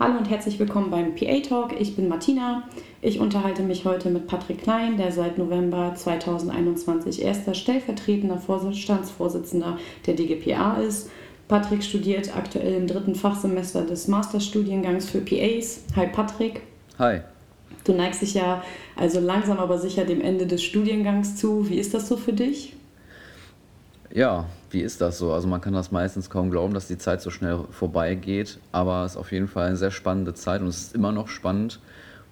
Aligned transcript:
Hallo 0.00 0.16
und 0.16 0.30
herzlich 0.30 0.60
willkommen 0.60 0.92
beim 0.92 1.16
PA 1.16 1.40
Talk. 1.40 1.80
Ich 1.80 1.96
bin 1.96 2.08
Martina. 2.08 2.62
Ich 3.02 3.18
unterhalte 3.18 3.64
mich 3.64 3.84
heute 3.84 4.10
mit 4.10 4.28
Patrick 4.28 4.62
Klein, 4.62 4.96
der 4.96 5.10
seit 5.10 5.38
November 5.38 5.92
2021 5.92 7.20
erster 7.20 7.52
stellvertretender 7.52 8.38
Vorstandsvorsitzender 8.38 9.76
der 10.06 10.14
DGPA 10.14 10.76
ist. 10.76 11.10
Patrick 11.48 11.82
studiert 11.82 12.36
aktuell 12.36 12.74
im 12.74 12.86
dritten 12.86 13.16
Fachsemester 13.16 13.82
des 13.82 14.06
Masterstudiengangs 14.06 15.10
für 15.10 15.20
PAs. 15.20 15.82
Hi 15.96 16.06
Patrick. 16.06 16.60
Hi. 17.00 17.22
Du 17.82 17.92
neigst 17.92 18.22
dich 18.22 18.34
ja 18.34 18.62
also 18.94 19.18
langsam 19.18 19.58
aber 19.58 19.78
sicher 19.78 20.04
dem 20.04 20.20
Ende 20.20 20.46
des 20.46 20.62
Studiengangs 20.62 21.34
zu. 21.34 21.68
Wie 21.68 21.78
ist 21.78 21.92
das 21.92 22.06
so 22.06 22.16
für 22.16 22.32
dich? 22.32 22.76
Ja, 24.14 24.46
wie 24.70 24.80
ist 24.80 25.00
das 25.00 25.18
so? 25.18 25.32
Also 25.32 25.48
man 25.48 25.60
kann 25.60 25.72
das 25.72 25.90
meistens 25.90 26.30
kaum 26.30 26.50
glauben, 26.50 26.74
dass 26.74 26.88
die 26.88 26.98
Zeit 26.98 27.22
so 27.22 27.30
schnell 27.30 27.60
vorbeigeht, 27.70 28.58
aber 28.72 29.04
es 29.04 29.12
ist 29.12 29.18
auf 29.18 29.32
jeden 29.32 29.48
Fall 29.48 29.66
eine 29.66 29.76
sehr 29.76 29.90
spannende 29.90 30.34
Zeit 30.34 30.60
und 30.60 30.68
es 30.68 30.82
ist 30.82 30.94
immer 30.94 31.12
noch 31.12 31.28
spannend 31.28 31.80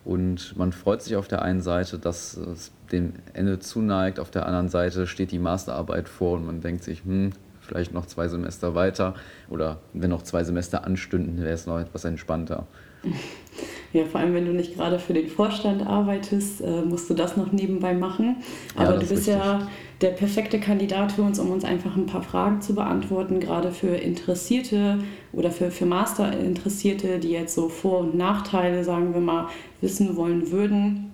und 0.05 0.57
man 0.57 0.73
freut 0.73 1.03
sich 1.03 1.17
auf 1.17 1.29
der 1.29 1.43
einen 1.43 1.61
Seite, 1.61 1.99
dass 1.99 2.37
es 2.37 2.71
dem 2.93 3.15
Ende 3.33 3.59
zuneigt, 3.59 4.21
auf 4.21 4.31
der 4.31 4.47
anderen 4.47 4.69
Seite 4.69 5.07
steht 5.07 5.33
die 5.33 5.39
Masterarbeit 5.39 6.09
vor 6.09 6.37
und 6.37 6.47
man 6.47 6.61
denkt 6.61 6.85
sich, 6.85 7.03
hm, 7.05 7.33
vielleicht 7.61 7.93
noch 7.93 8.07
zwei 8.07 8.29
Semester 8.29 8.75
weiter 8.75 9.15
oder 9.51 9.79
wenn 9.93 10.11
noch 10.11 10.23
zwei 10.23 10.45
Semester 10.45 10.85
anstünden, 10.85 11.39
wäre 11.39 11.55
es 11.55 11.67
noch 11.67 11.81
etwas 11.81 12.05
entspannter. 12.05 12.67
Ja, 13.97 14.05
vor 14.05 14.21
allem, 14.21 14.35
wenn 14.35 14.45
du 14.45 14.53
nicht 14.53 14.75
gerade 14.75 14.99
für 14.99 15.15
den 15.15 15.27
Vorstand 15.27 15.87
arbeitest, 15.87 16.61
äh, 16.61 16.83
musst 16.83 17.09
du 17.09 17.15
das 17.15 17.39
noch 17.39 17.51
nebenbei 17.51 17.95
machen. 17.95 18.37
Aber 18.77 18.93
ja, 18.93 18.99
du 18.99 19.07
bist 19.07 19.27
ja 19.27 19.67
der 20.03 20.11
perfekte 20.11 20.61
Kandidat 20.61 21.13
für 21.13 21.23
uns, 21.23 21.39
um 21.39 21.51
uns 21.51 21.65
einfach 21.65 21.97
ein 21.97 22.05
paar 22.05 22.23
Fragen 22.23 22.61
zu 22.61 22.75
beantworten, 22.75 23.41
gerade 23.41 23.71
für 23.71 23.97
Interessierte 23.97 24.99
oder 25.33 25.51
für, 25.51 25.71
für 25.71 25.87
Master-Interessierte, 25.87 27.19
die 27.19 27.31
jetzt 27.31 27.55
so 27.55 27.71
Vor- 27.71 28.01
und 28.01 28.15
Nachteile, 28.15 28.85
sagen 28.85 29.15
wir 29.15 29.23
mal, 29.23 29.49
wissen 29.81 30.15
wollen 30.17 30.51
würden. 30.51 31.13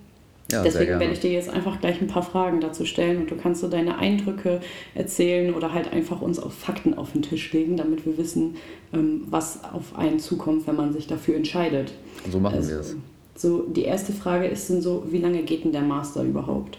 Ja, 0.51 0.61
Deswegen 0.61 0.99
werde 0.99 1.13
ich 1.13 1.19
dir 1.19 1.31
jetzt 1.31 1.49
einfach 1.49 1.79
gleich 1.79 2.01
ein 2.01 2.07
paar 2.07 2.21
Fragen 2.21 2.59
dazu 2.59 2.85
stellen 2.85 3.21
und 3.21 3.31
du 3.31 3.35
kannst 3.35 3.61
so 3.61 3.69
deine 3.69 3.97
Eindrücke 3.97 4.61
erzählen 4.93 5.53
oder 5.53 5.73
halt 5.73 5.91
einfach 5.91 6.21
uns 6.21 6.37
auf 6.37 6.53
Fakten 6.53 6.93
auf 6.95 7.13
den 7.13 7.21
Tisch 7.21 7.51
legen, 7.53 7.77
damit 7.77 8.05
wir 8.05 8.17
wissen, 8.17 8.57
ähm, 8.93 9.23
was 9.29 9.63
auf 9.63 9.97
einen 9.97 10.19
zukommt, 10.19 10.67
wenn 10.67 10.75
man 10.75 10.93
sich 10.93 11.07
dafür 11.07 11.35
entscheidet. 11.35 11.93
So 12.29 12.39
machen 12.39 12.57
also, 12.57 12.69
wir 12.69 12.79
es. 12.79 12.95
So, 13.35 13.61
die 13.63 13.83
erste 13.83 14.13
Frage 14.13 14.45
ist 14.47 14.69
dann 14.69 14.81
so, 14.81 15.05
wie 15.09 15.17
lange 15.17 15.43
geht 15.43 15.63
denn 15.63 15.71
der 15.71 15.81
Master 15.81 16.23
überhaupt? 16.23 16.77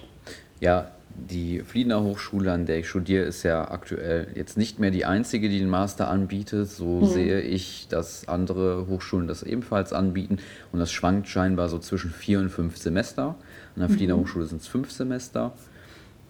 Ja, 0.60 0.90
die 1.16 1.60
Fliedener 1.60 2.02
Hochschule, 2.02 2.52
an 2.52 2.66
der 2.66 2.80
ich 2.80 2.88
studiere, 2.88 3.24
ist 3.24 3.42
ja 3.42 3.70
aktuell 3.70 4.28
jetzt 4.34 4.56
nicht 4.56 4.78
mehr 4.78 4.90
die 4.90 5.04
einzige, 5.04 5.48
die 5.48 5.58
den 5.58 5.68
Master 5.68 6.08
anbietet. 6.08 6.68
So 6.68 7.00
mhm. 7.00 7.06
sehe 7.06 7.40
ich, 7.40 7.86
dass 7.88 8.28
andere 8.28 8.86
Hochschulen 8.88 9.28
das 9.28 9.42
ebenfalls 9.42 9.92
anbieten. 9.92 10.38
Und 10.72 10.80
das 10.80 10.92
schwankt 10.92 11.28
scheinbar 11.28 11.68
so 11.68 11.78
zwischen 11.78 12.10
vier 12.10 12.40
und 12.40 12.50
fünf 12.50 12.76
Semester. 12.76 13.36
An 13.76 13.80
der 13.80 13.88
Fliedener 13.88 14.16
mhm. 14.16 14.22
Hochschule 14.22 14.46
sind 14.46 14.60
es 14.60 14.68
fünf 14.68 14.90
Semester. 14.90 15.52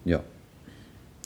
Ja. 0.04 0.20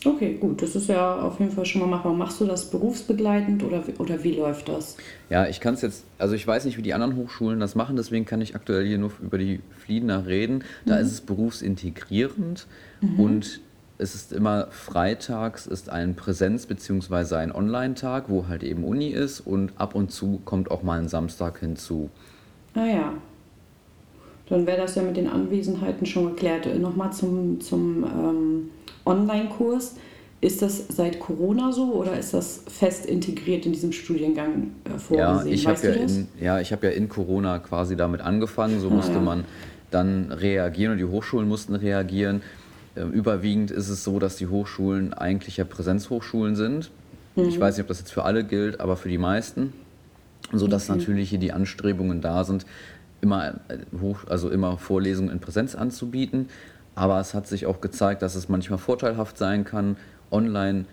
Okay, 0.05 0.37
gut, 0.41 0.63
das 0.63 0.77
ist 0.77 0.89
ja 0.89 1.21
auf 1.21 1.41
jeden 1.41 1.51
Fall 1.51 1.67
schon 1.67 1.81
mal 1.81 1.89
machbar. 1.89 2.13
Machst 2.13 2.41
du 2.41 2.45
das 2.45 2.71
berufsbegleitend 2.71 3.63
oder, 3.65 3.83
oder 3.99 4.23
wie 4.23 4.33
läuft 4.33 4.69
das? 4.69 4.97
Ja, 5.29 5.47
ich 5.47 5.61
kann 5.61 5.75
es 5.75 5.83
jetzt, 5.83 6.05
also 6.19 6.35
ich 6.35 6.47
weiß 6.47 6.65
nicht, 6.65 6.79
wie 6.79 6.83
die 6.83 6.95
anderen 6.95 7.17
Hochschulen 7.17 7.59
das 7.59 7.75
machen, 7.75 7.97
deswegen 7.97 8.25
kann 8.25 8.41
ich 8.41 8.55
aktuell 8.55 8.87
hier 8.87 8.99
nur 8.99 9.11
über 9.21 9.39
die 9.39 9.61
Fliedener 9.79 10.27
reden. 10.27 10.65
Da 10.87 10.95
mhm. 10.95 11.01
ist 11.01 11.13
es 11.13 11.21
berufsintegrierend 11.21 12.67
mhm. 13.01 13.21
und 13.21 13.61
es 13.99 14.15
ist 14.15 14.33
immer 14.33 14.69
freitags 14.71 15.67
ist 15.67 15.91
ein 15.91 16.15
Präsenz- 16.15 16.67
bzw. 16.67 17.35
ein 17.35 17.53
Online-Tag, 17.53 18.29
wo 18.29 18.47
halt 18.47 18.63
eben 18.63 18.85
Uni 18.85 19.09
ist 19.09 19.41
und 19.41 19.73
ab 19.77 19.97
und 19.97 20.13
zu 20.13 20.41
kommt 20.45 20.71
auch 20.71 20.85
mal 20.85 21.01
ein 21.01 21.09
Samstag 21.09 21.59
hinzu. 21.59 22.09
Ah 22.75 22.87
ja, 22.87 23.13
dann 24.49 24.67
wäre 24.67 24.79
das 24.79 24.95
ja 24.95 25.03
mit 25.03 25.17
den 25.17 25.29
Anwesenheiten 25.29 26.07
schon 26.07 26.27
geklärt. 26.27 26.67
Nochmal 26.79 27.13
zum, 27.13 27.61
zum 27.61 28.05
ähm, 28.05 28.71
Online-Kurs. 29.05 29.97
Ist 30.41 30.63
das 30.63 30.87
seit 30.89 31.19
Corona 31.19 31.73
so 31.73 31.95
oder 31.95 32.17
ist 32.17 32.33
das 32.33 32.63
fest 32.69 33.07
integriert 33.07 33.67
in 33.67 33.73
diesem 33.73 33.91
Studiengang 33.91 34.71
äh, 34.85 34.97
vorgesehen? 34.97 35.49
Ja, 35.49 35.53
ich 35.53 35.67
habe 35.67 35.87
ja, 35.87 35.93
in, 35.95 36.29
ja, 36.41 36.59
hab 36.61 36.85
ja 36.85 36.91
in 36.91 37.09
Corona 37.09 37.59
quasi 37.59 37.97
damit 37.97 38.21
angefangen. 38.21 38.79
So 38.79 38.89
ah, 38.89 38.95
musste 38.95 39.15
ja. 39.15 39.21
man 39.21 39.45
dann 39.91 40.31
reagieren 40.31 40.93
und 40.93 40.99
die 40.99 41.05
Hochschulen 41.05 41.49
mussten 41.49 41.75
reagieren. 41.75 42.43
Äh, 42.95 43.03
überwiegend 43.03 43.73
ist 43.73 43.89
es 43.89 44.05
so, 44.05 44.21
dass 44.21 44.37
die 44.37 44.47
Hochschulen 44.47 45.13
eigentlich 45.13 45.57
ja 45.57 45.65
Präsenzhochschulen 45.65 46.55
sind. 46.55 46.93
Mhm. 47.35 47.49
Ich 47.49 47.59
weiß 47.59 47.77
nicht, 47.77 47.83
ob 47.83 47.89
das 47.89 47.99
jetzt 47.99 48.13
für 48.13 48.25
alle 48.25 48.45
gilt, 48.45 48.81
aber 48.81 48.97
für 48.97 49.09
die 49.09 49.19
meisten. 49.19 49.73
Sodass 50.53 50.89
okay. 50.89 50.99
natürlich 50.99 51.31
hier 51.31 51.39
die 51.39 51.53
Anstrebungen 51.53 52.21
da 52.21 52.45
sind, 52.45 52.65
immer, 53.21 53.55
äh, 53.69 53.79
hoch, 54.01 54.21
also 54.29 54.51
immer 54.51 54.79
Vorlesungen 54.79 55.31
in 55.31 55.41
Präsenz 55.41 55.75
anzubieten. 55.75 56.49
Aber 56.95 57.21
es 57.21 57.35
hat 57.35 57.47
sich 57.47 57.67
auch 57.67 57.81
gezeigt, 57.81 58.23
dass 58.23 58.35
es 58.35 58.49
manchmal 58.49 58.79
vorteilhaft 58.79 59.39
sein 59.39 59.65
kann, 59.65 59.97
online 60.31 60.85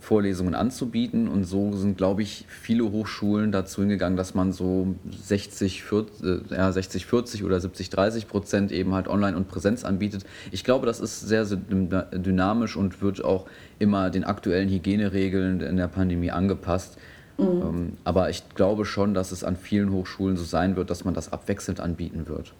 Vorlesungen 0.00 0.54
anzubieten. 0.54 1.28
Und 1.28 1.44
so 1.44 1.76
sind, 1.76 1.96
glaube 1.96 2.22
ich, 2.22 2.46
viele 2.48 2.90
Hochschulen 2.90 3.52
dazu 3.52 3.82
hingegangen, 3.82 4.16
dass 4.16 4.34
man 4.34 4.52
so 4.52 4.94
60, 5.10 5.82
40, 5.82 6.24
äh, 6.24 6.54
ja, 6.56 6.72
60, 6.72 7.06
40 7.06 7.44
oder 7.44 7.60
70, 7.60 7.90
30 7.90 8.26
Prozent 8.28 8.72
eben 8.72 8.94
halt 8.94 9.08
online 9.08 9.36
und 9.36 9.48
Präsenz 9.48 9.84
anbietet. 9.84 10.24
Ich 10.50 10.64
glaube, 10.64 10.86
das 10.86 11.00
ist 11.00 11.20
sehr, 11.20 11.44
sehr 11.44 11.58
dynamisch 11.58 12.76
und 12.76 13.02
wird 13.02 13.22
auch 13.24 13.46
immer 13.78 14.10
den 14.10 14.24
aktuellen 14.24 14.68
Hygieneregeln 14.68 15.60
in 15.60 15.76
der 15.76 15.88
Pandemie 15.88 16.30
angepasst. 16.30 16.98
Mhm. 17.40 17.62
Ähm, 17.62 17.92
aber 18.04 18.30
ich 18.30 18.42
glaube 18.54 18.84
schon, 18.84 19.14
dass 19.14 19.32
es 19.32 19.44
an 19.44 19.56
vielen 19.56 19.92
Hochschulen 19.92 20.36
so 20.36 20.44
sein 20.44 20.76
wird, 20.76 20.90
dass 20.90 21.04
man 21.04 21.14
das 21.14 21.32
abwechselnd 21.32 21.80
anbieten 21.80 22.26
wird. 22.26 22.52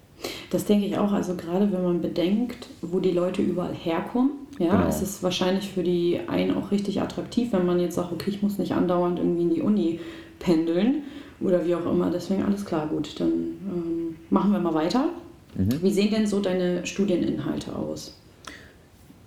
Das 0.51 0.65
denke 0.65 0.87
ich 0.87 0.99
auch. 0.99 1.13
Also 1.13 1.35
gerade 1.35 1.71
wenn 1.73 1.83
man 1.83 2.03
bedenkt, 2.03 2.69
wo 2.83 3.01
die 3.01 3.13
Leute 3.13 3.43
überall 3.43 3.75
herkommen, 3.75 4.33
ja, 4.59 4.77
genau. 4.77 4.89
ist 4.89 5.01
es 5.01 5.23
wahrscheinlich 5.23 5.71
für 5.71 5.83
die 5.83 6.21
einen 6.27 6.55
auch 6.57 6.71
richtig 6.71 7.01
attraktiv, 7.01 7.53
wenn 7.53 7.65
man 7.65 7.81
jetzt 7.81 7.95
sagt, 7.95 8.13
okay, 8.13 8.31
ich 8.31 8.43
muss 8.43 8.59
nicht 8.59 8.73
andauernd 8.73 9.19
irgendwie 9.19 9.43
in 9.43 9.51
die 9.55 9.63
Uni 9.63 10.01
pendeln 10.39 11.03
oder 11.41 11.65
wie 11.65 11.75
auch 11.75 11.87
immer. 11.91 12.11
Deswegen 12.11 12.43
alles 12.43 12.65
klar, 12.65 12.87
gut. 12.89 13.19
Dann 13.19 13.29
ähm, 13.29 14.17
machen 14.29 14.53
wir 14.53 14.59
mal 14.59 14.75
weiter. 14.75 15.09
Mhm. 15.55 15.83
Wie 15.83 15.91
sehen 15.91 16.11
denn 16.11 16.27
so 16.27 16.41
deine 16.41 16.87
Studieninhalte 16.87 17.75
aus? 17.75 18.15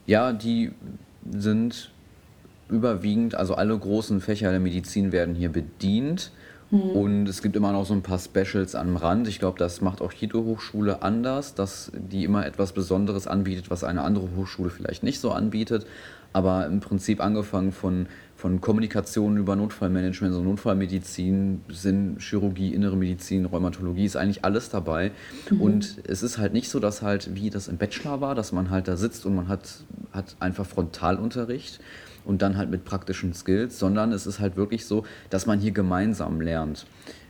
Ja, 0.05 0.33
die 0.33 0.71
sind 1.31 1.89
überwiegend, 2.73 3.35
also 3.35 3.55
alle 3.55 3.77
großen 3.77 4.19
Fächer 4.19 4.51
der 4.51 4.59
Medizin 4.59 5.11
werden 5.11 5.35
hier 5.35 5.49
bedient. 5.49 6.31
Mhm. 6.73 6.81
Und 6.81 7.29
es 7.29 7.43
gibt 7.43 7.55
immer 7.55 7.71
noch 7.71 7.85
so 7.85 7.93
ein 7.93 8.01
paar 8.01 8.17
Specials 8.17 8.73
am 8.73 8.97
Rand. 8.97 9.27
Ich 9.27 9.39
glaube, 9.39 9.59
das 9.59 9.81
macht 9.81 10.01
auch 10.01 10.11
jede 10.11 10.43
Hochschule 10.43 11.03
anders, 11.03 11.53
dass 11.53 11.91
die 11.93 12.23
immer 12.23 12.45
etwas 12.45 12.73
Besonderes 12.73 13.27
anbietet, 13.27 13.69
was 13.69 13.83
eine 13.83 14.01
andere 14.01 14.29
Hochschule 14.35 14.71
vielleicht 14.71 15.03
nicht 15.03 15.19
so 15.19 15.31
anbietet. 15.31 15.85
Aber 16.35 16.65
im 16.65 16.79
Prinzip 16.79 17.21
angefangen 17.21 17.71
von, 17.71 18.07
von 18.35 18.59
Kommunikation 18.59 19.37
über 19.37 19.55
Notfallmanagement, 19.55 20.33
also 20.33 20.43
Notfallmedizin, 20.43 21.61
Sinn, 21.69 22.17
Chirurgie, 22.17 22.73
Innere 22.73 22.97
Medizin, 22.97 23.45
Rheumatologie, 23.45 24.05
ist 24.05 24.15
eigentlich 24.15 24.43
alles 24.43 24.69
dabei. 24.69 25.11
Mhm. 25.51 25.61
Und 25.61 25.97
es 26.07 26.23
ist 26.23 26.39
halt 26.39 26.53
nicht 26.53 26.69
so, 26.69 26.79
dass 26.79 27.03
halt, 27.03 27.35
wie 27.35 27.51
das 27.51 27.67
im 27.67 27.77
Bachelor 27.77 28.19
war, 28.19 28.33
dass 28.33 28.51
man 28.51 28.71
halt 28.71 28.87
da 28.87 28.97
sitzt 28.97 29.27
und 29.27 29.35
man 29.35 29.47
hat, 29.47 29.83
hat 30.11 30.35
einfach 30.39 30.65
Frontalunterricht, 30.65 31.79
und 32.25 32.41
dann 32.41 32.57
halt 32.57 32.69
mit 32.69 32.85
praktischen 32.85 33.33
Skills, 33.33 33.79
sondern 33.79 34.11
es 34.11 34.27
ist 34.27 34.39
halt 34.39 34.55
wirklich 34.55 34.85
so, 34.85 35.05
dass 35.29 35.45
man 35.45 35.59
hier 35.59 35.71
gemeinsam 35.71 36.41
lernt. 36.41 36.85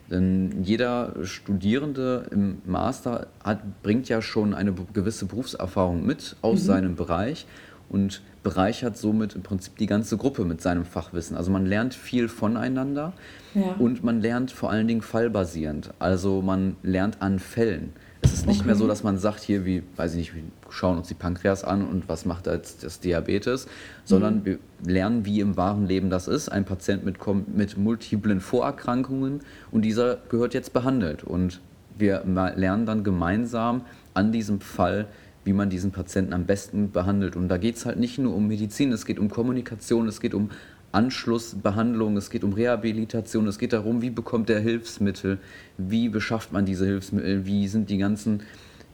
Denn 0.10 0.64
jeder 0.64 1.14
Studierende 1.24 2.28
im 2.32 2.62
Master 2.66 3.28
hat, 3.44 3.82
bringt 3.82 4.10
ja 4.10 4.22
schon 4.22 4.54
eine 4.54 4.74
gewisse 4.94 5.26
Berufserfahrung 5.26 6.06
mit 6.06 6.36
aus 6.42 6.62
mhm. 6.62 6.66
seinem 6.66 6.96
Bereich 6.96 7.46
und 7.90 8.22
bereichert 8.44 8.98
somit 8.98 9.36
im 9.36 9.44
Prinzip 9.44 9.78
die 9.78 9.86
ganze 9.86 10.18
Gruppe 10.18 10.46
mit 10.46 10.62
seinem 10.62 10.86
Fachwissen. 10.86 11.38
Also 11.38 11.52
man 11.52 11.66
lernt 11.66 11.94
viel 11.94 12.28
voneinander 12.28 13.14
ja. 13.54 13.76
und 13.80 14.04
man 14.04 14.22
lernt 14.22 14.52
vor 14.52 14.70
allen 14.70 14.88
Dingen 14.88 15.02
fallbasierend. 15.02 15.92
Also 16.00 16.42
man 16.42 16.76
lernt 16.84 17.22
an 17.22 17.40
Fällen. 17.40 17.94
Es 18.24 18.34
ist 18.34 18.48
nicht 18.48 18.62
okay. 18.62 18.68
mehr 18.68 18.76
so, 18.76 18.88
dass 18.88 19.04
man 19.04 19.18
sagt, 19.18 19.42
hier, 19.42 19.66
wie, 19.66 19.84
weiß 19.96 20.14
ich 20.14 20.18
nicht, 20.18 20.36
wir 20.36 20.44
schauen 20.70 20.98
uns 20.98 21.08
die 21.08 21.14
Pankreas 21.14 21.64
an 21.64 21.86
und 21.86 22.08
was 22.08 22.26
macht 22.26 22.48
jetzt 22.48 22.84
das 22.84 23.00
Diabetes, 23.00 23.68
sondern 24.06 24.40
mhm. 24.40 24.46
wir 24.46 24.60
lernen, 24.86 25.26
wie 25.26 25.42
im 25.42 25.58
wahren 25.58 25.86
Leben 25.86 26.10
das 26.10 26.28
ist. 26.28 26.50
Ein 26.50 26.66
Patient 26.66 27.04
mit, 27.04 27.18
mit 27.54 27.78
multiplen 27.78 28.40
Vorerkrankungen 28.40 29.42
und 29.72 29.82
dieser 29.84 30.18
gehört 30.30 30.54
jetzt 30.54 30.74
behandelt. 30.74 31.24
Und 31.24 31.60
wir 31.98 32.24
lernen 32.56 32.86
dann 32.86 33.04
gemeinsam 33.04 33.82
an 34.14 34.32
diesem 34.32 34.62
Fall, 34.62 35.08
wie 35.44 35.54
man 35.54 35.70
diesen 35.70 35.92
Patienten 35.92 36.34
am 36.34 36.46
besten 36.46 36.92
behandelt. 36.92 37.36
Und 37.36 37.50
da 37.50 37.58
geht 37.58 37.76
es 37.76 37.86
halt 37.86 38.00
nicht 38.00 38.18
nur 38.18 38.34
um 38.34 38.48
Medizin, 38.48 38.92
es 38.92 39.06
geht 39.06 39.20
um 39.20 39.30
Kommunikation, 39.30 40.08
es 40.08 40.22
geht 40.22 40.34
um 40.34 40.50
Anschlussbehandlung, 40.94 42.16
es 42.18 42.30
geht 42.30 42.44
um 42.44 42.54
Rehabilitation, 42.54 43.48
es 43.48 43.58
geht 43.58 43.74
darum, 43.74 44.02
wie 44.02 44.12
bekommt 44.12 44.50
er 44.50 44.60
Hilfsmittel, 44.60 45.40
wie 45.78 46.08
beschafft 46.08 46.54
man 46.54 46.66
diese 46.66 46.86
Hilfsmittel, 46.86 47.46
wie 47.46 47.68
sind 47.68 47.90
die 47.90 47.98
ganzen, 47.98 48.44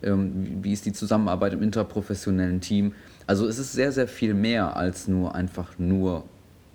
ähm, 0.02 0.60
wie 0.62 0.74
ist 0.74 0.86
die 0.86 0.94
Zusammenarbeit 0.94 1.54
im 1.54 1.62
interprofessionellen 1.62 2.62
Team. 2.62 2.94
Also 3.28 3.46
es 3.46 3.60
ist 3.60 3.74
sehr, 3.74 3.92
sehr 3.92 4.08
viel 4.08 4.34
mehr 4.34 4.76
als 4.76 5.08
nur 5.08 5.36
einfach 5.36 5.78
nur 5.78 6.24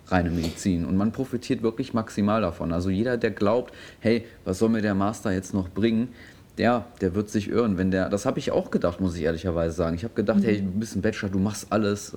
reine 0.08 0.30
Medizin. 0.30 0.84
Und 0.84 0.96
man 0.96 1.12
profitiert 1.12 1.62
wirklich 1.62 1.94
maximal 1.94 2.42
davon. 2.42 2.72
Also 2.72 2.90
jeder, 2.90 3.16
der 3.16 3.30
glaubt, 3.30 3.72
hey, 4.00 4.26
was 4.44 4.58
soll 4.58 4.68
mir 4.68 4.82
der 4.82 4.94
Master 4.94 5.32
jetzt 5.32 5.54
noch 5.54 5.70
bringen, 5.70 6.08
der, 6.58 6.84
der 7.00 7.14
wird 7.14 7.30
sich 7.30 7.48
irren. 7.48 7.78
Wenn 7.78 7.90
der, 7.90 8.08
das 8.08 8.26
habe 8.26 8.38
ich 8.38 8.52
auch 8.52 8.70
gedacht, 8.70 9.00
muss 9.00 9.16
ich 9.16 9.22
ehrlicherweise 9.22 9.74
sagen. 9.74 9.96
Ich 9.96 10.04
habe 10.04 10.14
gedacht, 10.14 10.40
mhm. 10.40 10.44
hey, 10.44 10.60
du 10.60 10.70
bist 10.78 10.94
ein 10.94 11.02
Bachelor, 11.02 11.30
du 11.30 11.38
machst 11.38 11.66
alles. 11.70 12.14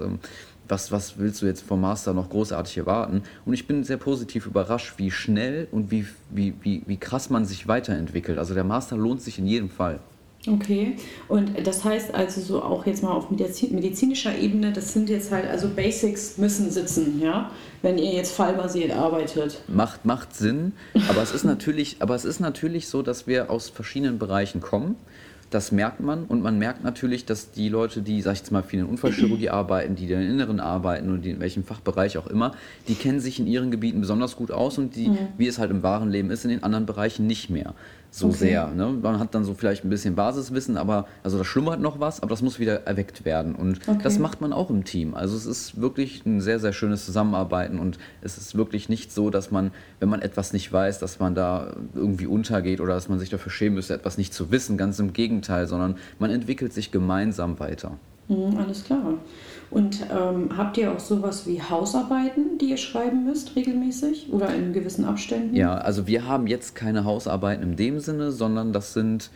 Was, 0.67 0.91
was 0.91 1.17
willst 1.17 1.41
du 1.41 1.45
jetzt 1.45 1.61
vom 1.61 1.81
Master 1.81 2.13
noch 2.13 2.29
großartig 2.29 2.77
erwarten? 2.77 3.23
Und 3.45 3.53
ich 3.53 3.67
bin 3.67 3.83
sehr 3.83 3.97
positiv 3.97 4.45
überrascht, 4.45 4.95
wie 4.97 5.11
schnell 5.11 5.67
und 5.71 5.91
wie, 5.91 6.05
wie, 6.29 6.53
wie, 6.61 6.83
wie 6.85 6.97
krass 6.97 7.29
man 7.29 7.45
sich 7.45 7.67
weiterentwickelt. 7.67 8.37
Also 8.37 8.53
der 8.53 8.63
Master 8.63 8.97
lohnt 8.97 9.21
sich 9.21 9.39
in 9.39 9.47
jedem 9.47 9.69
Fall. 9.69 9.99
Okay, 10.47 10.95
und 11.27 11.67
das 11.67 11.83
heißt 11.83 12.13
also 12.13 12.39
so 12.39 12.61
auch 12.61 12.85
jetzt 12.85 13.03
mal 13.03 13.11
auf 13.11 13.29
medizinischer 13.31 14.37
Ebene, 14.37 14.71
das 14.71 14.93
sind 14.93 15.09
jetzt 15.09 15.31
halt, 15.31 15.45
also 15.45 15.67
Basics 15.67 16.37
müssen 16.37 16.71
sitzen, 16.71 17.19
ja, 17.21 17.51
wenn 17.81 17.97
ihr 17.97 18.13
jetzt 18.13 18.31
fallbasiert 18.31 18.91
arbeitet. 18.91 19.61
Macht, 19.67 20.05
macht 20.05 20.35
Sinn, 20.35 20.71
aber 21.09 21.21
es 21.21 21.33
ist 21.33 21.43
natürlich, 21.45 21.97
aber 21.99 22.15
es 22.15 22.23
ist 22.23 22.39
natürlich 22.39 22.87
so, 22.87 23.01
dass 23.01 23.27
wir 23.27 23.49
aus 23.49 23.67
verschiedenen 23.69 24.19
Bereichen 24.19 24.61
kommen 24.61 24.95
das 25.49 25.71
merkt 25.71 25.99
man 26.01 26.25
und 26.25 26.41
man 26.41 26.57
merkt 26.57 26.83
natürlich, 26.83 27.25
dass 27.25 27.51
die 27.51 27.69
Leute, 27.69 28.01
die, 28.01 28.21
sag 28.21 28.33
ich 28.33 28.39
jetzt 28.39 28.51
mal, 28.51 28.63
viel 28.63 28.79
in 28.79 28.85
Unfallchirurgie 28.85 29.49
arbeiten, 29.49 29.95
die 29.95 30.03
in 30.03 30.19
den 30.19 30.29
Inneren 30.29 30.59
arbeiten 30.59 31.09
und 31.09 31.25
in 31.25 31.39
welchem 31.39 31.63
Fachbereich 31.63 32.17
auch 32.17 32.27
immer, 32.27 32.53
die 32.87 32.95
kennen 32.95 33.19
sich 33.19 33.39
in 33.39 33.47
ihren 33.47 33.71
Gebieten 33.71 34.01
besonders 34.01 34.35
gut 34.35 34.51
aus 34.51 34.77
und 34.77 34.95
die, 34.95 35.09
mhm. 35.09 35.17
wie 35.37 35.47
es 35.47 35.57
halt 35.57 35.71
im 35.71 35.83
wahren 35.83 36.09
Leben 36.09 36.31
ist, 36.31 36.43
in 36.43 36.49
den 36.49 36.63
anderen 36.63 36.85
Bereichen 36.85 37.27
nicht 37.27 37.49
mehr 37.49 37.73
so 38.17 38.27
okay. 38.27 38.37
sehr. 38.37 38.67
Ne? 38.69 38.97
Man 39.01 39.19
hat 39.19 39.35
dann 39.35 39.43
so 39.43 39.53
vielleicht 39.53 39.83
ein 39.83 39.89
bisschen 39.89 40.15
Basiswissen, 40.15 40.77
aber 40.77 41.07
also 41.23 41.37
da 41.37 41.43
schlummert 41.43 41.79
noch 41.79 41.99
was, 41.99 42.21
aber 42.21 42.29
das 42.29 42.41
muss 42.41 42.59
wieder 42.59 42.87
erweckt 42.87 43.25
werden. 43.25 43.53
Und 43.55 43.87
okay. 43.87 43.99
das 44.01 44.17
macht 44.19 44.41
man 44.41 44.53
auch 44.53 44.69
im 44.69 44.83
Team. 44.83 45.13
Also 45.13 45.35
es 45.35 45.45
ist 45.45 45.79
wirklich 45.79 46.25
ein 46.25 46.41
sehr, 46.41 46.59
sehr 46.59 46.73
schönes 46.73 47.05
Zusammenarbeiten 47.05 47.79
und 47.79 47.97
es 48.21 48.37
ist 48.37 48.55
wirklich 48.55 48.89
nicht 48.89 49.11
so, 49.11 49.29
dass 49.29 49.51
man, 49.51 49.71
wenn 49.99 50.09
man 50.09 50.21
etwas 50.21 50.53
nicht 50.53 50.71
weiß, 50.71 50.99
dass 50.99 51.19
man 51.19 51.35
da 51.35 51.75
irgendwie 51.93 52.27
untergeht 52.27 52.81
oder 52.81 52.93
dass 52.93 53.09
man 53.09 53.19
sich 53.19 53.29
dafür 53.29 53.51
schämen 53.51 53.75
müsste, 53.75 53.93
etwas 53.93 54.17
nicht 54.17 54.33
zu 54.33 54.51
wissen. 54.51 54.77
Ganz 54.77 54.99
im 54.99 55.13
Gegenteil, 55.13 55.36
sondern 55.45 55.95
man 56.19 56.29
entwickelt 56.29 56.73
sich 56.73 56.91
gemeinsam 56.91 57.59
weiter. 57.59 57.91
Mhm, 58.27 58.57
alles 58.57 58.83
klar. 58.83 59.13
Und 59.69 60.05
ähm, 60.11 60.49
habt 60.55 60.77
ihr 60.77 60.91
auch 60.91 60.99
sowas 60.99 61.45
wie 61.45 61.61
Hausarbeiten, 61.61 62.57
die 62.57 62.69
ihr 62.69 62.77
schreiben 62.77 63.25
müsst 63.25 63.55
regelmäßig 63.55 64.31
oder 64.31 64.53
in 64.53 64.73
gewissen 64.73 65.05
Abständen? 65.05 65.55
Ja, 65.55 65.75
also 65.75 66.07
wir 66.07 66.25
haben 66.25 66.47
jetzt 66.47 66.75
keine 66.75 67.03
Hausarbeiten 67.03 67.63
in 67.63 67.75
dem 67.75 67.99
Sinne, 67.99 68.31
sondern 68.31 68.71
das 68.71 68.93
sind 68.93 69.29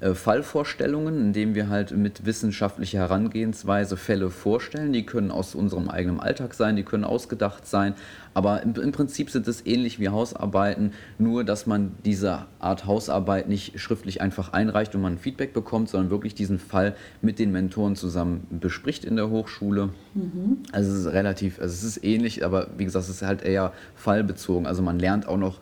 Fallvorstellungen, 0.00 1.18
indem 1.18 1.54
wir 1.54 1.68
halt 1.68 1.96
mit 1.96 2.26
wissenschaftlicher 2.26 2.98
Herangehensweise 2.98 3.96
Fälle 3.96 4.30
vorstellen. 4.30 4.92
Die 4.92 5.06
können 5.06 5.30
aus 5.30 5.54
unserem 5.54 5.88
eigenen 5.88 6.20
Alltag 6.20 6.54
sein, 6.54 6.76
die 6.76 6.82
können 6.82 7.04
ausgedacht 7.04 7.66
sein, 7.66 7.94
aber 8.36 8.62
im, 8.62 8.74
im, 8.74 8.92
Prinzip 8.92 9.30
sind 9.30 9.48
es 9.48 9.64
ähnlich 9.64 9.98
wie 9.98 10.10
Hausarbeiten, 10.10 10.92
nur 11.18 11.42
dass 11.42 11.66
man 11.66 11.92
diese 12.04 12.44
Art 12.58 12.84
Hausarbeit 12.84 13.48
nicht 13.48 13.80
schriftlich 13.80 14.20
einfach 14.20 14.52
einreicht 14.52 14.94
und 14.94 15.00
man 15.00 15.16
Feedback 15.16 15.54
bekommt, 15.54 15.88
sondern 15.88 16.10
wirklich 16.10 16.34
diesen 16.34 16.58
Fall 16.58 16.94
mit 17.22 17.38
den 17.38 17.50
Mentoren 17.50 17.96
zusammen 17.96 18.46
bespricht 18.50 19.06
in 19.06 19.16
der 19.16 19.30
Hochschule. 19.30 19.88
Mhm. 20.12 20.58
Also 20.70 20.92
es 20.92 20.98
ist 20.98 21.12
relativ, 21.14 21.58
also 21.58 21.72
es 21.72 21.82
ist 21.82 22.04
ähnlich, 22.04 22.44
aber 22.44 22.66
wie 22.76 22.84
gesagt, 22.84 23.06
es 23.06 23.10
ist 23.10 23.22
halt 23.22 23.40
eher 23.40 23.72
fallbezogen. 23.94 24.66
Also 24.66 24.82
man 24.82 24.98
lernt 24.98 25.26
auch 25.26 25.38
noch, 25.38 25.58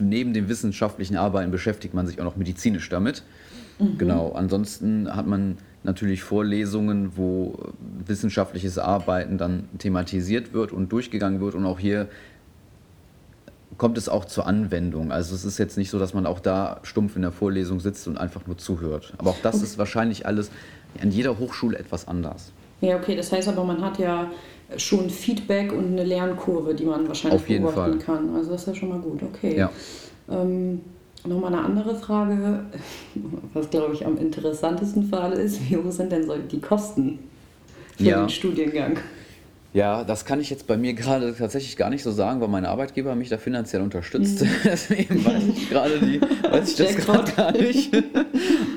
neben 0.00 0.34
dem 0.34 0.48
wissenschaftlichen 0.48 1.16
Arbeiten 1.16 1.52
beschäftigt 1.52 1.94
man 1.94 2.08
sich 2.08 2.20
auch 2.20 2.24
noch 2.24 2.36
medizinisch 2.36 2.88
damit. 2.88 3.22
Mhm. 3.78 3.98
Genau, 3.98 4.32
ansonsten 4.32 5.14
hat 5.14 5.26
man 5.26 5.58
natürlich 5.84 6.22
Vorlesungen, 6.22 7.16
wo 7.16 7.54
wissenschaftliches 8.06 8.78
Arbeiten 8.78 9.38
dann 9.38 9.68
thematisiert 9.78 10.52
wird 10.52 10.72
und 10.72 10.90
durchgegangen 10.92 11.40
wird 11.40 11.54
und 11.54 11.64
auch 11.64 11.78
hier 11.78 12.08
kommt 13.76 13.96
es 13.96 14.08
auch 14.08 14.24
zur 14.24 14.46
Anwendung. 14.46 15.12
Also 15.12 15.34
es 15.34 15.44
ist 15.44 15.58
jetzt 15.58 15.78
nicht 15.78 15.90
so, 15.90 15.98
dass 15.98 16.12
man 16.12 16.26
auch 16.26 16.40
da 16.40 16.80
stumpf 16.82 17.14
in 17.16 17.22
der 17.22 17.32
Vorlesung 17.32 17.78
sitzt 17.80 18.08
und 18.08 18.18
einfach 18.18 18.46
nur 18.46 18.58
zuhört. 18.58 19.14
Aber 19.18 19.30
auch 19.30 19.40
das 19.42 19.56
okay. 19.56 19.64
ist 19.64 19.78
wahrscheinlich 19.78 20.26
alles 20.26 20.50
an 21.00 21.10
jeder 21.10 21.38
Hochschule 21.38 21.78
etwas 21.78 22.08
anders. 22.08 22.52
Ja, 22.80 22.96
okay, 22.96 23.16
das 23.16 23.30
heißt 23.30 23.48
aber, 23.48 23.64
man 23.64 23.80
hat 23.82 23.98
ja 23.98 24.30
schon 24.76 25.10
Feedback 25.10 25.72
und 25.72 25.86
eine 25.86 26.04
Lernkurve, 26.04 26.74
die 26.74 26.84
man 26.84 27.08
wahrscheinlich 27.08 27.40
Auf 27.40 27.48
jeden 27.48 27.64
beobachten 27.64 28.00
Fall. 28.00 28.16
kann. 28.16 28.34
Also 28.34 28.50
das 28.50 28.62
ist 28.62 28.66
ja 28.68 28.74
schon 28.74 28.88
mal 28.90 28.98
gut, 28.98 29.22
okay. 29.22 29.56
Ja. 29.56 29.70
Ähm, 30.30 30.80
Nochmal 31.26 31.52
eine 31.52 31.64
andere 31.64 31.96
Frage, 31.96 32.64
was 33.52 33.70
glaube 33.70 33.94
ich 33.94 34.06
am 34.06 34.16
interessantesten 34.18 35.08
für 35.08 35.18
alle 35.18 35.36
ist, 35.36 35.68
wie 35.68 35.76
hoch 35.76 35.90
sind 35.90 36.12
denn 36.12 36.26
so 36.26 36.36
die 36.36 36.60
Kosten 36.60 37.18
für 37.96 38.04
ja. 38.04 38.20
den 38.20 38.28
Studiengang? 38.30 38.98
Ja, 39.74 40.02
das 40.02 40.24
kann 40.24 40.40
ich 40.40 40.48
jetzt 40.48 40.66
bei 40.66 40.78
mir 40.78 40.94
gerade 40.94 41.34
tatsächlich 41.36 41.76
gar 41.76 41.90
nicht 41.90 42.02
so 42.02 42.10
sagen, 42.10 42.40
weil 42.40 42.48
mein 42.48 42.64
Arbeitgeber 42.64 43.14
mich 43.14 43.28
da 43.28 43.36
finanziell 43.36 43.82
unterstützt. 43.82 44.42
Mhm. 44.42 44.48
Deswegen 44.64 45.24
weiß 45.24 45.42
ich 45.54 45.68
gerade 45.68 45.98
die, 46.00 46.20
weiß 46.20 46.70
ich 46.70 46.76
das 46.76 46.96
gerade 46.96 47.30
gar 47.32 47.52
nicht. 47.52 47.94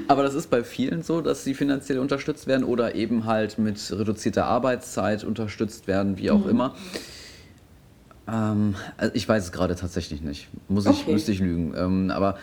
Aber 0.09 0.23
das 0.23 0.33
ist 0.33 0.49
bei 0.49 0.63
vielen 0.63 1.01
so, 1.01 1.21
dass 1.21 1.45
sie 1.45 1.53
finanziell 1.53 1.99
unterstützt 1.99 2.45
werden 2.47 2.65
oder 2.65 2.95
eben 2.95 3.25
halt 3.25 3.57
mit 3.57 3.79
reduzierter 3.91 4.45
Arbeitszeit 4.45 5.23
unterstützt 5.23 5.87
werden, 5.87 6.17
wie 6.17 6.29
auch 6.29 6.43
mhm. 6.43 6.49
immer. 6.49 6.75
Ähm, 8.27 8.75
also 8.97 9.13
ich 9.15 9.27
weiß 9.27 9.43
es 9.45 9.51
gerade 9.51 9.75
tatsächlich 9.75 10.21
nicht. 10.21 10.47
Muss 10.67 10.85
ich, 10.85 11.01
okay. 11.01 11.13
Müsste 11.13 11.31
ich 11.31 11.39
lügen. 11.39 11.73
Ähm, 11.75 12.11
aber 12.11 12.37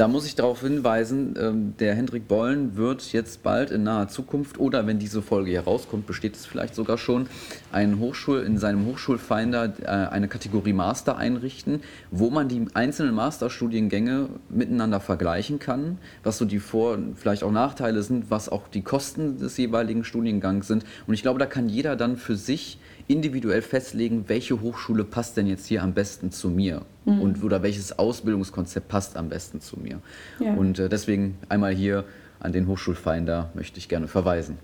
da 0.00 0.08
muss 0.08 0.24
ich 0.24 0.34
darauf 0.34 0.62
hinweisen, 0.62 1.34
ähm, 1.38 1.74
der 1.78 1.94
Hendrik 1.94 2.26
Bollen 2.26 2.74
wird 2.74 3.12
jetzt 3.12 3.42
bald 3.42 3.70
in 3.70 3.82
naher 3.82 4.08
Zukunft 4.08 4.58
oder 4.58 4.86
wenn 4.86 4.98
diese 4.98 5.20
Folge 5.20 5.50
hier 5.50 5.60
rauskommt, 5.60 6.06
besteht 6.06 6.36
es 6.36 6.46
vielleicht 6.46 6.74
sogar 6.74 6.96
schon, 6.96 7.26
einen 7.70 7.98
Hochschul, 7.98 8.40
in 8.40 8.56
seinem 8.56 8.86
Hochschulfinder 8.86 9.74
äh, 9.82 9.86
eine 9.86 10.26
Kategorie 10.28 10.72
Master 10.72 11.18
einrichten, 11.18 11.82
wo 12.10 12.30
man 12.30 12.48
die 12.48 12.64
einzelnen 12.72 13.14
Masterstudiengänge 13.14 14.30
miteinander 14.48 15.00
vergleichen 15.00 15.58
kann, 15.58 15.98
was 16.22 16.38
so 16.38 16.46
die 16.46 16.60
Vor- 16.60 16.94
und 16.94 17.18
vielleicht 17.18 17.42
auch 17.42 17.52
Nachteile 17.52 18.02
sind, 18.02 18.30
was 18.30 18.48
auch 18.48 18.68
die 18.68 18.80
Kosten 18.80 19.38
des 19.38 19.58
jeweiligen 19.58 20.04
Studiengangs 20.04 20.66
sind. 20.66 20.86
Und 21.06 21.12
ich 21.12 21.20
glaube, 21.20 21.38
da 21.38 21.44
kann 21.44 21.68
jeder 21.68 21.94
dann 21.94 22.16
für 22.16 22.36
sich 22.36 22.78
individuell 23.10 23.60
festlegen, 23.60 24.24
welche 24.28 24.60
Hochschule 24.60 25.02
passt 25.02 25.36
denn 25.36 25.48
jetzt 25.48 25.66
hier 25.66 25.82
am 25.82 25.94
besten 25.94 26.30
zu 26.30 26.48
mir 26.48 26.82
mhm. 27.04 27.20
und 27.20 27.42
oder 27.42 27.62
welches 27.62 27.98
Ausbildungskonzept 27.98 28.86
passt 28.88 29.16
am 29.16 29.28
besten 29.28 29.60
zu 29.60 29.78
mir. 29.80 30.00
Ja. 30.38 30.54
Und 30.54 30.78
äh, 30.78 30.88
deswegen 30.88 31.36
einmal 31.48 31.74
hier 31.74 32.04
an 32.38 32.52
den 32.52 32.68
Hochschulfinder 32.68 33.50
möchte 33.54 33.78
ich 33.78 33.88
gerne 33.88 34.06
verweisen. 34.06 34.58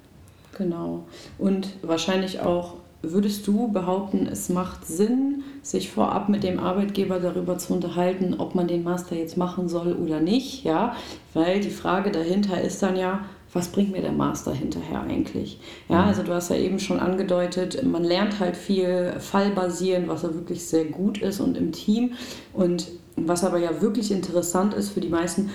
Genau. 0.57 1.07
Und 1.39 1.75
wahrscheinlich 1.83 2.41
auch 2.41 2.75
würdest 3.03 3.47
du 3.47 3.69
behaupten, 3.69 4.27
es 4.27 4.49
macht 4.49 4.87
Sinn, 4.87 5.43
sich 5.63 5.91
vorab 5.91 6.29
mit 6.29 6.45
dem 6.45 6.59
Arbeitgeber 6.59 7.19
darüber 7.19 7.59
zu 7.59 7.75
unterhalten, 7.75 8.35
ob 8.39 8.55
man 8.55 8.69
den 8.69 8.85
Master 8.85 9.17
jetzt 9.17 9.37
machen 9.37 9.69
soll 9.69 9.93
oder 9.93 10.21
nicht, 10.21 10.65
ja? 10.65 10.97
Weil 11.35 11.61
die 11.61 11.71
Frage 11.71 12.11
dahinter 12.11 12.61
ist 12.61 12.83
dann 12.83 12.97
ja, 12.97 13.25
was 13.57 13.69
bringt 13.69 13.91
mir 13.91 14.03
der 14.03 14.13
Master 14.13 14.53
hinterher 14.53 15.01
eigentlich? 15.01 15.59
Ja, 15.89 16.03
mhm. 16.03 16.09
also 16.09 16.23
du 16.23 16.33
hast 16.33 16.51
ja 16.51 16.57
eben 16.57 16.79
schon 16.79 17.01
angedeutet, 17.01 17.83
man 17.85 18.05
lernt 18.05 18.39
halt 18.39 18.57
viel 18.57 19.15
fallbasierend, 19.19 20.09
was 20.09 20.23
ja 20.23 20.35
wirklich 20.35 20.65
sehr 20.67 20.85
gut 20.85 21.19
ist 21.19 21.41
und 21.41 21.57
im 21.57 21.73
Team. 21.73 22.13
Und 22.53 22.89
was 23.17 23.45
aber 23.45 23.59
ja 23.59 23.81
wirklich 23.81 24.13
interessant 24.13 24.75
ist 24.75 24.91
für 24.91 25.01
die 25.01 25.09
meisten, 25.09 25.51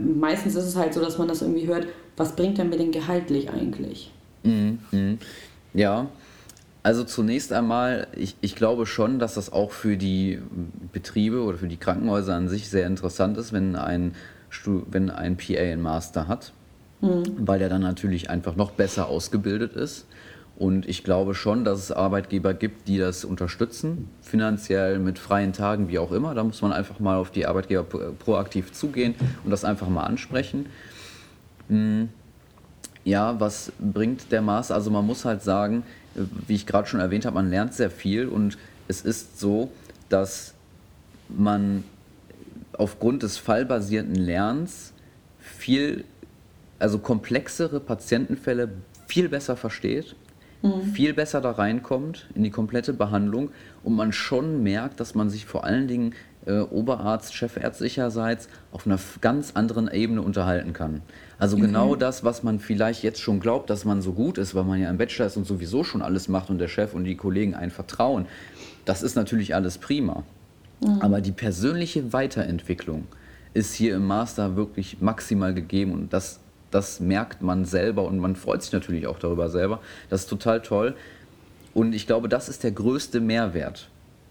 meistens 0.00 0.54
ist 0.54 0.64
es 0.64 0.76
halt 0.76 0.94
so, 0.94 1.00
dass 1.00 1.18
man 1.18 1.28
das 1.28 1.42
irgendwie 1.42 1.66
hört, 1.66 1.86
was 2.16 2.34
bringt 2.34 2.58
er 2.58 2.64
mir 2.64 2.78
denn 2.78 2.92
gehaltlich 2.92 3.50
eigentlich? 3.50 4.10
Mhm. 4.42 4.78
mhm. 4.90 5.18
Ja, 5.74 6.06
also 6.82 7.04
zunächst 7.04 7.52
einmal, 7.52 8.06
ich, 8.16 8.36
ich 8.40 8.54
glaube 8.56 8.86
schon, 8.86 9.18
dass 9.18 9.34
das 9.34 9.52
auch 9.52 9.72
für 9.72 9.98
die 9.98 10.38
Betriebe 10.92 11.42
oder 11.42 11.58
für 11.58 11.68
die 11.68 11.76
Krankenhäuser 11.76 12.34
an 12.34 12.48
sich 12.48 12.70
sehr 12.70 12.86
interessant 12.86 13.36
ist, 13.36 13.52
wenn 13.52 13.76
ein, 13.76 14.14
wenn 14.64 15.10
ein 15.10 15.36
PA 15.36 15.58
einen 15.58 15.82
Master 15.82 16.28
hat 16.28 16.54
mhm. 17.00 17.24
weil 17.38 17.60
er 17.60 17.68
dann 17.68 17.82
natürlich 17.82 18.30
einfach 18.30 18.56
noch 18.56 18.72
besser 18.72 19.08
ausgebildet 19.08 19.74
ist. 19.74 20.06
Und 20.58 20.88
ich 20.88 21.04
glaube 21.04 21.34
schon, 21.34 21.64
dass 21.64 21.80
es 21.80 21.92
Arbeitgeber 21.92 22.54
gibt, 22.54 22.88
die 22.88 22.96
das 22.96 23.26
unterstützen, 23.26 24.08
finanziell 24.22 24.98
mit 24.98 25.18
freien 25.18 25.52
Tagen, 25.52 25.88
wie 25.88 25.98
auch 25.98 26.12
immer. 26.12 26.34
Da 26.34 26.42
muss 26.44 26.62
man 26.62 26.72
einfach 26.72 26.98
mal 26.98 27.16
auf 27.16 27.30
die 27.30 27.46
Arbeitgeber 27.46 27.84
proaktiv 27.84 28.72
zugehen 28.72 29.14
und 29.44 29.50
das 29.50 29.64
einfach 29.64 29.88
mal 29.88 30.04
ansprechen. 30.04 30.66
Hm. 31.68 32.08
Ja, 33.04 33.38
was 33.38 33.70
bringt 33.78 34.32
der 34.32 34.40
Master? 34.40 34.74
Also 34.74 34.90
man 34.90 35.06
muss 35.06 35.24
halt 35.24 35.42
sagen, 35.42 35.84
wie 36.46 36.54
ich 36.54 36.66
gerade 36.66 36.88
schon 36.88 37.00
erwähnt 37.00 37.26
habe, 37.26 37.34
man 37.34 37.50
lernt 37.50 37.74
sehr 37.74 37.90
viel 37.90 38.26
und 38.26 38.56
es 38.88 39.02
ist 39.02 39.38
so, 39.38 39.70
dass 40.08 40.54
man 41.28 41.84
aufgrund 42.72 43.22
des 43.22 43.36
fallbasierten 43.36 44.14
Lernens 44.14 44.92
viel 45.38 46.04
also 46.78 46.98
komplexere 46.98 47.80
Patientenfälle 47.80 48.70
viel 49.06 49.28
besser 49.28 49.56
versteht, 49.56 50.16
mhm. 50.62 50.82
viel 50.82 51.14
besser 51.14 51.40
da 51.40 51.52
reinkommt 51.52 52.28
in 52.34 52.42
die 52.42 52.50
komplette 52.50 52.92
Behandlung 52.92 53.50
und 53.82 53.94
man 53.94 54.12
schon 54.12 54.62
merkt, 54.62 55.00
dass 55.00 55.14
man 55.14 55.30
sich 55.30 55.46
vor 55.46 55.64
allen 55.64 55.88
Dingen 55.88 56.14
äh, 56.46 56.60
Oberarzt, 56.60 57.34
Chefärztlicherseits 57.34 58.48
auf 58.72 58.86
einer 58.86 58.98
ganz 59.20 59.52
anderen 59.54 59.88
Ebene 59.88 60.22
unterhalten 60.22 60.72
kann. 60.72 61.02
Also 61.38 61.56
okay. 61.56 61.66
genau 61.66 61.96
das, 61.96 62.24
was 62.24 62.42
man 62.42 62.60
vielleicht 62.60 63.02
jetzt 63.02 63.20
schon 63.20 63.40
glaubt, 63.40 63.68
dass 63.68 63.84
man 63.84 64.00
so 64.00 64.12
gut 64.12 64.38
ist, 64.38 64.54
weil 64.54 64.64
man 64.64 64.80
ja 64.80 64.88
im 64.88 64.98
Bachelor 64.98 65.26
ist 65.26 65.36
und 65.36 65.46
sowieso 65.46 65.84
schon 65.84 66.02
alles 66.02 66.28
macht 66.28 66.50
und 66.50 66.58
der 66.58 66.68
Chef 66.68 66.94
und 66.94 67.04
die 67.04 67.16
Kollegen 67.16 67.54
einen 67.54 67.70
vertrauen, 67.70 68.26
das 68.84 69.02
ist 69.02 69.16
natürlich 69.16 69.54
alles 69.54 69.78
prima. 69.78 70.22
Mhm. 70.80 71.00
Aber 71.00 71.20
die 71.20 71.32
persönliche 71.32 72.12
Weiterentwicklung 72.12 73.06
ist 73.54 73.74
hier 73.74 73.96
im 73.96 74.06
Master 74.06 74.56
wirklich 74.56 75.00
maximal 75.00 75.54
gegeben 75.54 75.92
und 75.92 76.12
das, 76.12 76.40
das 76.76 77.00
merkt 77.00 77.40
man 77.40 77.64
selber 77.64 78.04
und 78.04 78.18
man 78.18 78.36
freut 78.36 78.62
sich 78.62 78.72
natürlich 78.72 79.06
auch 79.06 79.18
darüber 79.18 79.48
selber. 79.48 79.80
Das 80.10 80.22
ist 80.22 80.26
total 80.28 80.60
toll. 80.60 80.94
Und 81.72 81.94
ich 81.94 82.06
glaube, 82.06 82.28
das 82.28 82.48
ist 82.50 82.64
der 82.64 82.70
größte 82.70 83.20
Mehrwert. 83.20 83.88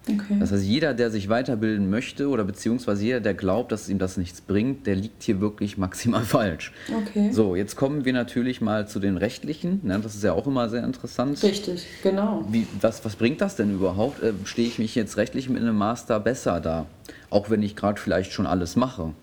Okay. 0.07 0.37
Das 0.39 0.51
heißt, 0.51 0.63
jeder, 0.63 0.93
der 0.93 1.09
sich 1.09 1.29
weiterbilden 1.29 1.89
möchte 1.89 2.29
oder 2.29 2.43
beziehungsweise 2.43 3.03
jeder, 3.03 3.19
der 3.19 3.33
glaubt, 3.33 3.71
dass 3.71 3.89
ihm 3.89 3.97
das 3.97 4.17
nichts 4.17 4.41
bringt, 4.41 4.85
der 4.85 4.95
liegt 4.95 5.23
hier 5.23 5.41
wirklich 5.41 5.79
maximal 5.79 6.23
falsch. 6.23 6.71
Okay. 6.95 7.31
So, 7.31 7.55
jetzt 7.55 7.75
kommen 7.75 8.05
wir 8.05 8.13
natürlich 8.13 8.61
mal 8.61 8.87
zu 8.87 8.99
den 8.99 9.17
rechtlichen. 9.17 9.79
Ne? 9.81 9.99
Das 9.99 10.13
ist 10.13 10.23
ja 10.23 10.33
auch 10.33 10.45
immer 10.45 10.69
sehr 10.69 10.83
interessant. 10.83 11.41
Richtig, 11.41 11.87
genau. 12.03 12.45
Wie, 12.47 12.67
was, 12.79 13.03
was 13.03 13.15
bringt 13.15 13.41
das 13.41 13.55
denn 13.55 13.73
überhaupt? 13.73 14.21
Äh, 14.21 14.33
Stehe 14.43 14.67
ich 14.67 14.77
mich 14.77 14.93
jetzt 14.93 15.17
rechtlich 15.17 15.49
mit 15.49 15.63
einem 15.63 15.77
Master 15.77 16.19
besser 16.19 16.61
da? 16.61 16.85
Auch 17.31 17.49
wenn 17.49 17.63
ich 17.63 17.75
gerade 17.75 17.99
vielleicht 17.99 18.31
schon 18.31 18.45
alles 18.45 18.75
mache. 18.75 19.13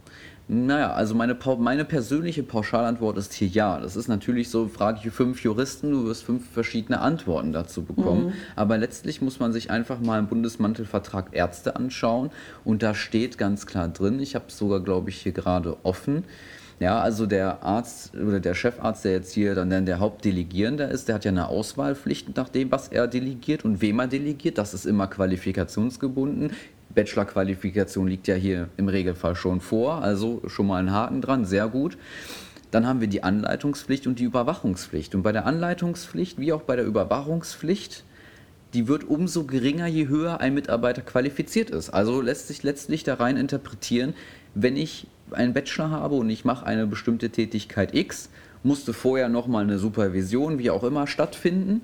Naja, 0.48 0.92
also 0.92 1.14
meine, 1.14 1.36
meine 1.58 1.84
persönliche 1.84 2.42
Pauschalantwort 2.42 3.16
ist 3.16 3.32
hier 3.32 3.48
ja. 3.48 3.78
Das 3.80 3.96
ist 3.96 4.08
natürlich 4.08 4.50
so, 4.50 4.68
frage 4.68 5.00
ich 5.02 5.10
fünf 5.12 5.42
Juristen, 5.42 5.90
du 5.92 6.04
wirst 6.04 6.24
fünf 6.24 6.50
verschiedene 6.50 7.00
Antworten 7.00 7.52
dazu 7.52 7.84
bekommen. 7.84 8.26
Mhm. 8.26 8.32
Aber 8.56 8.76
letztlich 8.76 9.22
muss 9.22 9.40
man 9.40 9.52
sich 9.52 9.70
einfach 9.70 10.00
mal 10.00 10.18
im 10.18 10.26
Bundesmantelvertrag 10.26 11.28
Ärzte 11.32 11.76
anschauen. 11.76 12.30
Und 12.64 12.82
da 12.82 12.94
steht 12.94 13.38
ganz 13.38 13.66
klar 13.66 13.88
drin, 13.88 14.20
ich 14.20 14.34
habe 14.34 14.46
es 14.48 14.58
sogar, 14.58 14.80
glaube 14.80 15.10
ich, 15.10 15.18
hier 15.22 15.32
gerade 15.32 15.76
offen. 15.84 16.24
Ja, 16.80 17.00
also 17.00 17.26
der 17.26 17.62
Arzt 17.62 18.12
oder 18.16 18.40
der 18.40 18.54
Chefarzt, 18.54 19.04
der 19.04 19.12
jetzt 19.12 19.32
hier 19.32 19.54
dann 19.54 19.86
der 19.86 20.00
Hauptdelegierende 20.00 20.82
ist, 20.84 21.06
der 21.06 21.14
hat 21.14 21.24
ja 21.24 21.30
eine 21.30 21.46
Auswahlpflicht 21.46 22.36
nach 22.36 22.48
dem, 22.48 22.72
was 22.72 22.88
er 22.88 23.06
delegiert 23.06 23.64
und 23.64 23.80
wem 23.80 24.00
er 24.00 24.08
delegiert. 24.08 24.58
Das 24.58 24.74
ist 24.74 24.84
immer 24.84 25.06
qualifikationsgebunden. 25.06 26.50
Bachelor-Qualifikation 26.94 28.06
liegt 28.06 28.28
ja 28.28 28.34
hier 28.34 28.68
im 28.76 28.88
Regelfall 28.88 29.36
schon 29.36 29.60
vor, 29.60 30.02
also 30.02 30.42
schon 30.46 30.66
mal 30.66 30.78
ein 30.78 30.92
Haken 30.92 31.20
dran, 31.20 31.44
sehr 31.44 31.68
gut. 31.68 31.96
Dann 32.70 32.86
haben 32.86 33.00
wir 33.00 33.08
die 33.08 33.22
Anleitungspflicht 33.22 34.06
und 34.06 34.18
die 34.18 34.24
Überwachungspflicht. 34.24 35.14
Und 35.14 35.22
bei 35.22 35.32
der 35.32 35.46
Anleitungspflicht 35.46 36.38
wie 36.38 36.52
auch 36.52 36.62
bei 36.62 36.76
der 36.76 36.86
Überwachungspflicht, 36.86 38.04
die 38.72 38.88
wird 38.88 39.04
umso 39.04 39.44
geringer, 39.44 39.86
je 39.86 40.08
höher 40.08 40.40
ein 40.40 40.54
Mitarbeiter 40.54 41.02
qualifiziert 41.02 41.68
ist. 41.68 41.90
Also 41.90 42.22
lässt 42.22 42.48
sich 42.48 42.62
letztlich 42.62 43.04
da 43.04 43.14
rein 43.14 43.36
interpretieren, 43.36 44.14
wenn 44.54 44.76
ich 44.76 45.06
einen 45.30 45.52
Bachelor 45.52 45.90
habe 45.90 46.14
und 46.14 46.30
ich 46.30 46.44
mache 46.44 46.66
eine 46.66 46.86
bestimmte 46.86 47.30
Tätigkeit 47.30 47.94
X, 47.94 48.30
musste 48.62 48.92
vorher 48.92 49.28
nochmal 49.28 49.64
eine 49.64 49.78
Supervision, 49.78 50.58
wie 50.58 50.70
auch 50.70 50.84
immer, 50.84 51.06
stattfinden 51.06 51.82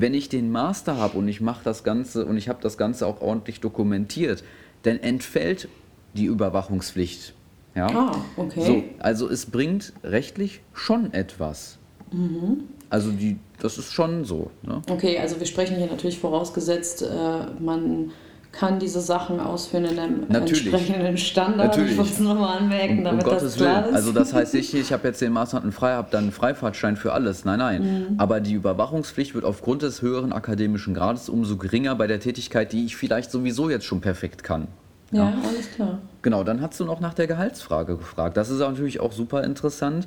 wenn 0.00 0.14
ich 0.14 0.28
den 0.28 0.50
Master 0.50 0.96
habe 0.96 1.18
und 1.18 1.28
ich 1.28 1.40
mache 1.40 1.62
das 1.64 1.84
Ganze 1.84 2.26
und 2.26 2.36
ich 2.36 2.48
habe 2.48 2.60
das 2.62 2.78
Ganze 2.78 3.06
auch 3.06 3.20
ordentlich 3.20 3.60
dokumentiert, 3.60 4.44
dann 4.82 4.98
entfällt 4.98 5.68
die 6.14 6.26
Überwachungspflicht. 6.26 7.34
Ja? 7.74 7.86
Ah, 7.86 8.24
okay. 8.36 8.64
So, 8.64 8.84
also 8.98 9.28
es 9.28 9.46
bringt 9.46 9.92
rechtlich 10.04 10.60
schon 10.72 11.12
etwas. 11.12 11.78
Mhm. 12.12 12.64
Also 12.90 13.10
die, 13.10 13.38
das 13.60 13.78
ist 13.78 13.92
schon 13.92 14.24
so. 14.24 14.50
Ne? 14.62 14.82
Okay, 14.90 15.18
also 15.18 15.38
wir 15.38 15.46
sprechen 15.46 15.76
hier 15.76 15.86
natürlich 15.86 16.18
vorausgesetzt, 16.18 17.02
äh, 17.02 17.06
man 17.60 18.12
kann 18.52 18.78
diese 18.78 19.00
Sachen 19.00 19.40
ausführen 19.40 19.84
in 19.84 19.98
einem 19.98 20.20
Natürlich. 20.28 20.66
entsprechenden 20.66 21.16
Standard. 21.16 21.68
Natürlich. 21.68 21.92
Ich 21.92 21.96
muss 21.98 22.12
es 22.12 22.18
nochmal 22.18 22.58
anmerken, 22.58 23.04
damit 23.04 23.24
um 23.24 23.30
das 23.30 23.56
klar 23.56 23.84
Willen. 23.84 23.90
ist. 23.90 23.94
Also 23.94 24.12
das 24.12 24.32
heißt 24.32 24.54
nicht, 24.54 24.74
ich 24.74 24.92
habe 24.92 25.06
jetzt 25.08 25.20
den 25.20 25.36
und 25.36 25.72
frei, 25.72 25.92
habe 25.92 26.08
dann 26.10 26.24
einen 26.24 26.32
Freifahrtschein 26.32 26.96
für 26.96 27.12
alles. 27.12 27.44
Nein, 27.44 27.58
nein. 27.58 27.82
Mhm. 27.82 28.14
Aber 28.18 28.40
die 28.40 28.54
Überwachungspflicht 28.54 29.34
wird 29.34 29.44
aufgrund 29.44 29.82
des 29.82 30.02
höheren 30.02 30.32
akademischen 30.32 30.94
Grades 30.94 31.28
umso 31.28 31.56
geringer 31.56 31.94
bei 31.94 32.06
der 32.06 32.20
Tätigkeit, 32.20 32.72
die 32.72 32.86
ich 32.86 32.96
vielleicht 32.96 33.30
sowieso 33.30 33.70
jetzt 33.70 33.84
schon 33.84 34.00
perfekt 34.00 34.42
kann. 34.42 34.68
Ja, 35.10 35.30
ja, 35.30 35.34
alles 35.48 35.70
klar. 35.74 35.98
Genau, 36.22 36.44
dann 36.44 36.60
hast 36.60 36.78
du 36.80 36.84
noch 36.84 37.00
nach 37.00 37.14
der 37.14 37.26
Gehaltsfrage 37.26 37.96
gefragt. 37.96 38.36
Das 38.36 38.50
ist 38.50 38.58
natürlich 38.58 39.00
auch 39.00 39.12
super 39.12 39.44
interessant 39.44 40.06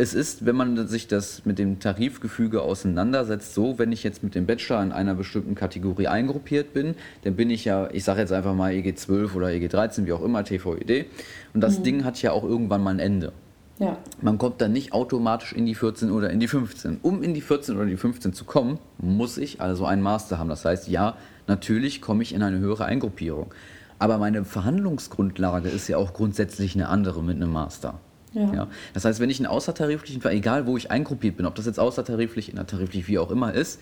es 0.00 0.14
ist, 0.14 0.46
wenn 0.46 0.56
man 0.56 0.88
sich 0.88 1.08
das 1.08 1.44
mit 1.44 1.58
dem 1.58 1.78
Tarifgefüge 1.78 2.62
auseinandersetzt, 2.62 3.52
so, 3.52 3.78
wenn 3.78 3.92
ich 3.92 4.02
jetzt 4.02 4.22
mit 4.22 4.34
dem 4.34 4.46
Bachelor 4.46 4.82
in 4.82 4.92
einer 4.92 5.14
bestimmten 5.14 5.54
Kategorie 5.54 6.06
eingruppiert 6.08 6.72
bin, 6.72 6.94
dann 7.22 7.36
bin 7.36 7.50
ich 7.50 7.66
ja, 7.66 7.86
ich 7.92 8.04
sage 8.04 8.20
jetzt 8.20 8.32
einfach 8.32 8.54
mal 8.54 8.72
EG 8.72 8.94
12 8.94 9.36
oder 9.36 9.50
EG 9.52 9.68
13, 9.68 10.06
wie 10.06 10.14
auch 10.14 10.22
immer, 10.22 10.42
TVED. 10.42 11.04
Und 11.52 11.60
das 11.60 11.80
mhm. 11.80 11.82
Ding 11.82 12.04
hat 12.04 12.22
ja 12.22 12.32
auch 12.32 12.44
irgendwann 12.44 12.82
mal 12.82 12.92
ein 12.92 12.98
Ende. 12.98 13.34
Ja. 13.78 13.98
Man 14.22 14.38
kommt 14.38 14.62
dann 14.62 14.72
nicht 14.72 14.94
automatisch 14.94 15.52
in 15.52 15.66
die 15.66 15.74
14 15.74 16.10
oder 16.10 16.30
in 16.30 16.40
die 16.40 16.48
15. 16.48 17.00
Um 17.02 17.22
in 17.22 17.34
die 17.34 17.42
14 17.42 17.76
oder 17.76 17.84
die 17.84 17.98
15 17.98 18.32
zu 18.32 18.46
kommen, 18.46 18.78
muss 18.96 19.36
ich 19.36 19.60
also 19.60 19.84
einen 19.84 20.00
Master 20.00 20.38
haben. 20.38 20.48
Das 20.48 20.64
heißt, 20.64 20.88
ja, 20.88 21.18
natürlich 21.46 22.00
komme 22.00 22.22
ich 22.22 22.34
in 22.34 22.42
eine 22.42 22.58
höhere 22.58 22.86
Eingruppierung. 22.86 23.52
Aber 23.98 24.16
meine 24.16 24.46
Verhandlungsgrundlage 24.46 25.68
ist 25.68 25.88
ja 25.88 25.98
auch 25.98 26.14
grundsätzlich 26.14 26.74
eine 26.74 26.88
andere 26.88 27.22
mit 27.22 27.36
einem 27.36 27.52
Master. 27.52 28.00
Ja. 28.32 28.54
ja. 28.54 28.68
Das 28.94 29.04
heißt, 29.04 29.20
wenn 29.20 29.30
ich 29.30 29.38
einen 29.38 29.46
außertariflichen, 29.46 30.24
egal 30.30 30.66
wo 30.66 30.76
ich 30.76 30.90
eingruppiert 30.90 31.36
bin, 31.36 31.46
ob 31.46 31.54
das 31.54 31.66
jetzt 31.66 31.80
außertariflich, 31.80 32.50
innertariflich, 32.50 33.08
wie 33.08 33.18
auch 33.18 33.30
immer 33.30 33.52
ist, 33.54 33.80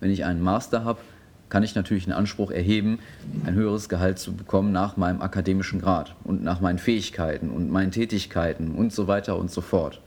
wenn 0.00 0.10
ich 0.10 0.24
einen 0.24 0.40
Master 0.40 0.84
habe, 0.84 1.00
kann 1.50 1.62
ich 1.62 1.74
natürlich 1.74 2.04
einen 2.04 2.12
Anspruch 2.14 2.50
erheben, 2.52 3.00
ein 3.44 3.54
höheres 3.54 3.88
Gehalt 3.88 4.18
zu 4.18 4.32
bekommen 4.32 4.72
nach 4.72 4.96
meinem 4.96 5.20
akademischen 5.20 5.80
Grad 5.80 6.14
und 6.24 6.42
nach 6.44 6.60
meinen 6.60 6.78
Fähigkeiten 6.78 7.50
und 7.50 7.70
meinen 7.70 7.90
Tätigkeiten 7.90 8.76
und 8.76 8.92
so 8.92 9.08
weiter 9.08 9.36
und 9.36 9.50
so 9.50 9.60
fort. 9.60 10.00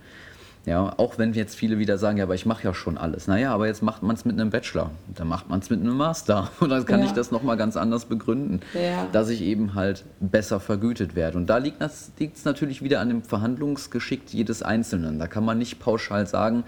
Ja, 0.65 0.93
auch 0.97 1.17
wenn 1.17 1.33
jetzt 1.33 1.55
viele 1.55 1.77
wieder 1.77 1.97
sagen, 1.97 2.17
ja, 2.17 2.23
aber 2.23 2.35
ich 2.35 2.45
mache 2.45 2.63
ja 2.63 2.73
schon 2.73 2.97
alles. 2.97 3.27
Naja, 3.27 3.53
aber 3.53 3.67
jetzt 3.67 3.83
macht 3.83 4.01
man 4.01 4.15
es 4.15 4.23
mit 4.23 4.39
einem 4.39 4.49
Bachelor, 4.49 4.91
dann 5.13 5.27
macht 5.27 5.49
man 5.49 5.59
es 5.59 5.69
mit 5.69 5.81
einem 5.81 5.97
Master. 5.97 6.51
Und 6.61 6.69
dann 6.69 6.85
kann 6.85 7.01
ja. 7.01 7.07
ich 7.07 7.11
das 7.11 7.31
nochmal 7.31 7.57
ganz 7.57 7.75
anders 7.75 8.05
begründen, 8.05 8.61
ja. 8.73 9.07
dass 9.11 9.27
ich 9.27 9.41
eben 9.41 9.75
halt 9.75 10.05
besser 10.21 10.61
vergütet 10.61 11.15
werde. 11.15 11.37
Und 11.37 11.47
da 11.47 11.57
liegt 11.57 11.81
es 11.81 12.45
natürlich 12.45 12.81
wieder 12.81 13.01
an 13.01 13.09
dem 13.09 13.23
Verhandlungsgeschick 13.23 14.21
jedes 14.29 14.63
Einzelnen. 14.63 15.19
Da 15.19 15.27
kann 15.27 15.43
man 15.43 15.57
nicht 15.57 15.79
pauschal 15.79 16.27
sagen, 16.27 16.63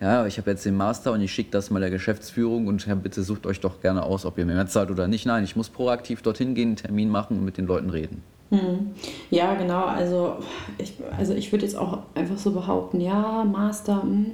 ja, 0.00 0.26
ich 0.26 0.38
habe 0.38 0.50
jetzt 0.50 0.64
den 0.64 0.76
Master 0.76 1.10
und 1.12 1.20
ich 1.20 1.32
schicke 1.32 1.50
das 1.50 1.70
mal 1.70 1.80
der 1.80 1.90
Geschäftsführung 1.90 2.68
und 2.68 2.86
ja, 2.86 2.94
bitte 2.94 3.24
sucht 3.24 3.46
euch 3.46 3.58
doch 3.58 3.80
gerne 3.82 4.04
aus, 4.04 4.24
ob 4.26 4.38
ihr 4.38 4.46
mehr 4.46 4.64
zahlt 4.68 4.92
oder 4.92 5.08
nicht. 5.08 5.26
Nein, 5.26 5.42
ich 5.42 5.56
muss 5.56 5.70
proaktiv 5.70 6.22
dorthin 6.22 6.54
gehen, 6.54 6.68
einen 6.68 6.76
Termin 6.76 7.08
machen 7.08 7.38
und 7.38 7.44
mit 7.44 7.58
den 7.58 7.66
Leuten 7.66 7.90
reden. 7.90 8.22
Hm. 8.50 8.90
Ja, 9.30 9.54
genau. 9.54 9.84
Also 9.84 10.36
ich, 10.78 10.94
also 11.16 11.34
ich 11.34 11.52
würde 11.52 11.64
jetzt 11.64 11.76
auch 11.76 11.98
einfach 12.14 12.38
so 12.38 12.50
behaupten, 12.52 13.00
ja, 13.00 13.44
Master, 13.44 14.02
hm, 14.02 14.32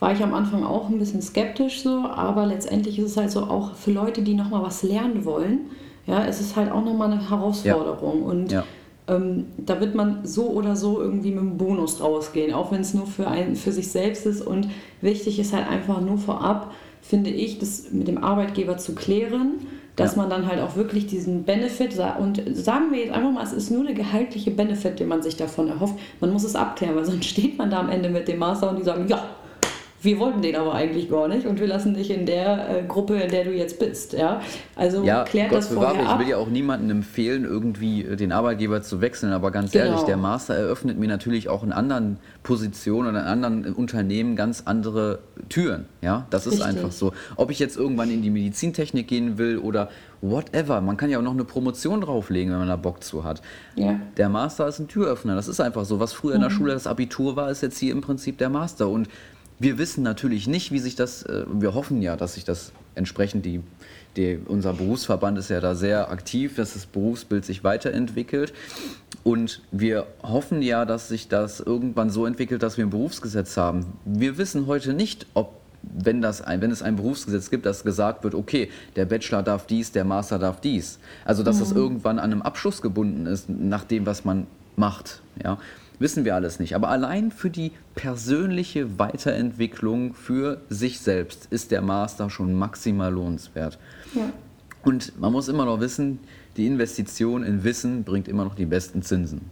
war 0.00 0.12
ich 0.12 0.22
am 0.22 0.34
Anfang 0.34 0.64
auch 0.64 0.88
ein 0.88 0.98
bisschen 0.98 1.22
skeptisch 1.22 1.82
so, 1.82 2.04
aber 2.08 2.44
letztendlich 2.46 2.98
ist 2.98 3.12
es 3.12 3.16
halt 3.16 3.30
so 3.30 3.42
auch 3.42 3.74
für 3.76 3.92
Leute, 3.92 4.22
die 4.22 4.34
nochmal 4.34 4.62
was 4.62 4.82
lernen 4.82 5.24
wollen, 5.24 5.70
ja, 6.06 6.24
es 6.24 6.40
ist 6.40 6.56
halt 6.56 6.72
auch 6.72 6.84
nochmal 6.84 7.12
eine 7.12 7.30
Herausforderung. 7.30 8.22
Ja. 8.22 8.28
Und 8.28 8.52
ja. 8.52 8.64
Ähm, 9.08 9.46
da 9.58 9.80
wird 9.80 9.96
man 9.96 10.24
so 10.24 10.50
oder 10.50 10.76
so 10.76 11.00
irgendwie 11.00 11.30
mit 11.30 11.40
einem 11.40 11.58
Bonus 11.58 12.00
rausgehen, 12.00 12.54
auch 12.54 12.70
wenn 12.70 12.82
es 12.82 12.94
nur 12.94 13.06
für, 13.06 13.26
einen, 13.26 13.56
für 13.56 13.72
sich 13.72 13.90
selbst 13.90 14.26
ist. 14.26 14.40
Und 14.42 14.68
wichtig 15.00 15.38
ist 15.40 15.52
halt 15.52 15.68
einfach 15.68 16.00
nur 16.00 16.18
vorab, 16.18 16.72
finde 17.00 17.30
ich, 17.30 17.58
das 17.58 17.90
mit 17.90 18.06
dem 18.06 18.22
Arbeitgeber 18.22 18.78
zu 18.78 18.94
klären 18.94 19.66
dass 19.96 20.16
ja. 20.16 20.22
man 20.22 20.30
dann 20.30 20.46
halt 20.46 20.60
auch 20.60 20.76
wirklich 20.76 21.06
diesen 21.06 21.44
Benefit 21.44 21.98
und 22.18 22.42
sagen 22.56 22.90
wir 22.90 23.00
jetzt 23.00 23.12
einfach 23.12 23.30
mal, 23.30 23.44
es 23.44 23.52
ist 23.52 23.70
nur 23.70 23.84
der 23.84 23.94
gehaltliche 23.94 24.50
Benefit, 24.50 25.00
den 25.00 25.08
man 25.08 25.22
sich 25.22 25.36
davon 25.36 25.68
erhofft. 25.68 25.94
Man 26.20 26.32
muss 26.32 26.44
es 26.44 26.56
abklären, 26.56 26.96
weil 26.96 27.04
sonst 27.04 27.24
steht 27.28 27.58
man 27.58 27.70
da 27.70 27.80
am 27.80 27.90
Ende 27.90 28.08
mit 28.08 28.28
dem 28.28 28.38
Master 28.38 28.70
und 28.70 28.78
die 28.78 28.84
sagen, 28.84 29.06
ja, 29.08 29.22
wir 30.02 30.18
wollten 30.18 30.42
den 30.42 30.56
aber 30.56 30.74
eigentlich 30.74 31.08
gar 31.08 31.28
nicht 31.28 31.46
und 31.46 31.60
wir 31.60 31.66
lassen 31.66 31.94
dich 31.94 32.10
in 32.10 32.26
der 32.26 32.68
äh, 32.68 32.82
Gruppe, 32.82 33.14
in 33.14 33.30
der 33.30 33.44
du 33.44 33.52
jetzt 33.52 33.78
bist. 33.78 34.12
Ja? 34.12 34.40
Also 34.74 35.04
ja, 35.04 35.22
klärt 35.24 35.50
Gott 35.50 35.58
das 35.58 35.68
vorher 35.68 35.92
bewahre, 35.92 36.08
ab. 36.08 36.18
Ich 36.20 36.26
will 36.26 36.30
ja 36.32 36.38
auch 36.38 36.48
niemandem 36.48 36.90
empfehlen, 36.90 37.44
irgendwie 37.44 38.02
äh, 38.02 38.16
den 38.16 38.32
Arbeitgeber 38.32 38.82
zu 38.82 39.00
wechseln, 39.00 39.32
aber 39.32 39.50
ganz 39.52 39.70
genau. 39.70 39.84
ehrlich, 39.84 40.02
der 40.02 40.16
Master 40.16 40.54
eröffnet 40.54 40.98
mir 40.98 41.08
natürlich 41.08 41.48
auch 41.48 41.62
in 41.62 41.72
anderen 41.72 42.18
Positionen 42.42 43.10
oder 43.10 43.20
in 43.20 43.26
anderen 43.26 43.74
Unternehmen 43.74 44.34
ganz 44.34 44.62
andere 44.64 45.20
Türen. 45.48 45.86
Ja, 46.00 46.26
das 46.30 46.46
ist 46.46 46.54
Richtig. 46.54 46.68
einfach 46.68 46.92
so. 46.92 47.12
Ob 47.36 47.50
ich 47.50 47.60
jetzt 47.60 47.76
irgendwann 47.76 48.10
in 48.10 48.22
die 48.22 48.30
Medizintechnik 48.30 49.06
gehen 49.06 49.38
will 49.38 49.58
oder 49.58 49.88
whatever. 50.22 50.80
Man 50.80 50.96
kann 50.96 51.10
ja 51.10 51.18
auch 51.18 51.22
noch 51.22 51.32
eine 51.32 51.44
Promotion 51.44 52.00
drauflegen, 52.00 52.52
wenn 52.52 52.60
man 52.60 52.68
da 52.68 52.76
Bock 52.76 53.02
zu 53.02 53.24
hat. 53.24 53.42
Ja. 53.74 54.00
Der 54.16 54.28
Master 54.28 54.66
ist 54.68 54.78
ein 54.78 54.88
Türöffner. 54.88 55.34
Das 55.34 55.48
ist 55.48 55.60
einfach 55.60 55.84
so. 55.84 56.00
Was 56.00 56.12
früher 56.12 56.30
mhm. 56.30 56.36
in 56.36 56.40
der 56.42 56.50
mhm. 56.50 56.54
Schule 56.54 56.72
das 56.72 56.86
Abitur 56.86 57.36
war, 57.36 57.50
ist 57.50 57.62
jetzt 57.62 57.78
hier 57.78 57.92
im 57.92 58.00
Prinzip 58.00 58.38
der 58.38 58.48
Master. 58.48 58.88
Und 58.88 59.08
wir 59.62 59.78
wissen 59.78 60.02
natürlich 60.02 60.48
nicht, 60.48 60.72
wie 60.72 60.80
sich 60.80 60.96
das, 60.96 61.22
äh, 61.22 61.44
wir 61.48 61.74
hoffen 61.74 62.02
ja, 62.02 62.16
dass 62.16 62.34
sich 62.34 62.44
das 62.44 62.72
entsprechend, 62.94 63.46
die, 63.46 63.60
die, 64.16 64.38
unser 64.44 64.72
Berufsverband 64.72 65.38
ist 65.38 65.50
ja 65.50 65.60
da 65.60 65.74
sehr 65.74 66.10
aktiv, 66.10 66.56
dass 66.56 66.74
das 66.74 66.86
Berufsbild 66.86 67.44
sich 67.44 67.62
weiterentwickelt. 67.62 68.52
Und 69.24 69.62
wir 69.70 70.06
hoffen 70.22 70.62
ja, 70.62 70.84
dass 70.84 71.08
sich 71.08 71.28
das 71.28 71.60
irgendwann 71.60 72.10
so 72.10 72.26
entwickelt, 72.26 72.62
dass 72.62 72.76
wir 72.76 72.84
ein 72.84 72.90
Berufsgesetz 72.90 73.56
haben. 73.56 73.86
Wir 74.04 74.36
wissen 74.36 74.66
heute 74.66 74.94
nicht, 74.94 75.26
ob 75.34 75.60
wenn, 75.82 76.20
das 76.22 76.42
ein, 76.42 76.60
wenn 76.60 76.70
es 76.70 76.82
ein 76.82 76.96
Berufsgesetz 76.96 77.50
gibt, 77.50 77.66
das 77.66 77.84
gesagt 77.84 78.24
wird, 78.24 78.34
okay, 78.34 78.68
der 78.96 79.04
Bachelor 79.04 79.42
darf 79.42 79.66
dies, 79.66 79.92
der 79.92 80.04
Master 80.04 80.38
darf 80.38 80.60
dies. 80.60 80.98
Also 81.24 81.42
dass 81.42 81.56
mhm. 81.56 81.60
das 81.60 81.72
irgendwann 81.72 82.18
an 82.18 82.32
einem 82.32 82.42
Abschluss 82.42 82.82
gebunden 82.82 83.26
ist, 83.26 83.48
nach 83.48 83.84
dem, 83.84 84.06
was 84.06 84.24
man 84.24 84.46
macht. 84.76 85.22
Ja? 85.42 85.58
Wissen 86.02 86.24
wir 86.24 86.34
alles 86.34 86.58
nicht. 86.58 86.74
Aber 86.74 86.88
allein 86.88 87.30
für 87.30 87.48
die 87.48 87.70
persönliche 87.94 88.98
Weiterentwicklung 88.98 90.14
für 90.14 90.60
sich 90.68 90.98
selbst 90.98 91.46
ist 91.50 91.70
der 91.70 91.80
Master 91.80 92.28
schon 92.28 92.54
maximal 92.54 93.12
lohnenswert. 93.12 93.78
Ja. 94.14 94.32
Und 94.82 95.18
man 95.20 95.32
muss 95.32 95.46
immer 95.46 95.64
noch 95.64 95.78
wissen, 95.78 96.18
die 96.56 96.66
Investition 96.66 97.44
in 97.44 97.62
Wissen 97.62 98.02
bringt 98.02 98.26
immer 98.26 98.44
noch 98.44 98.56
die 98.56 98.66
besten 98.66 99.02
Zinsen. 99.02 99.42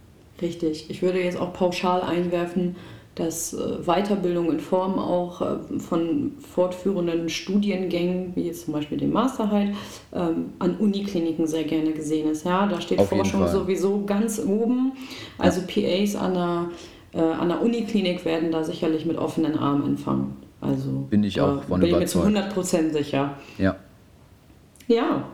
Richtig. 0.43 0.91
Ich 0.91 1.03
würde 1.03 1.23
jetzt 1.23 1.39
auch 1.39 1.53
pauschal 1.53 2.03
einwerfen, 2.03 2.75
dass 3.21 3.53
äh, 3.53 3.79
Weiterbildung 3.85 4.51
in 4.51 4.61
Form 4.61 4.99
auch 4.99 5.41
äh, 5.41 5.79
von 5.79 6.33
fortführenden 6.55 7.29
Studiengängen, 7.29 8.33
wie 8.35 8.47
jetzt 8.47 8.65
zum 8.65 8.75
Beispiel 8.75 8.99
dem 8.99 9.13
Master 9.13 9.51
halt, 9.51 9.75
ähm, 10.13 10.53
an 10.59 10.77
Unikliniken 10.77 11.47
sehr 11.47 11.65
gerne 11.65 11.93
gesehen 11.93 12.31
ist. 12.31 12.45
Ja, 12.45 12.67
da 12.67 12.81
steht 12.81 12.99
Auf 12.99 13.09
Forschung 13.09 13.47
sowieso 13.49 14.05
ganz 14.05 14.41
oben. 14.45 14.93
Also. 15.39 15.61
PAs 15.61 16.17
an 16.17 16.35
der, 16.35 16.71
äh, 17.13 17.21
an 17.21 17.49
der 17.49 17.63
Uniklinik 17.63 18.25
werden 18.25 18.51
da 18.51 18.65
sicherlich 18.65 19.05
mit 19.05 19.19
offenen 19.19 19.57
Armen 19.57 19.87
empfangen. 19.87 20.37
Also 20.61 21.07
bin 21.09 21.25
ich 21.25 21.41
auch 21.41 21.63
von 21.65 21.81
bin 21.81 21.91
überzeugt. 21.91 22.25
Bin 22.25 22.35
mir 22.35 22.49
zu 22.49 22.61
100% 22.61 22.93
sicher. 22.93 23.35
Ja. 23.59 23.77
Ja. 24.89 25.29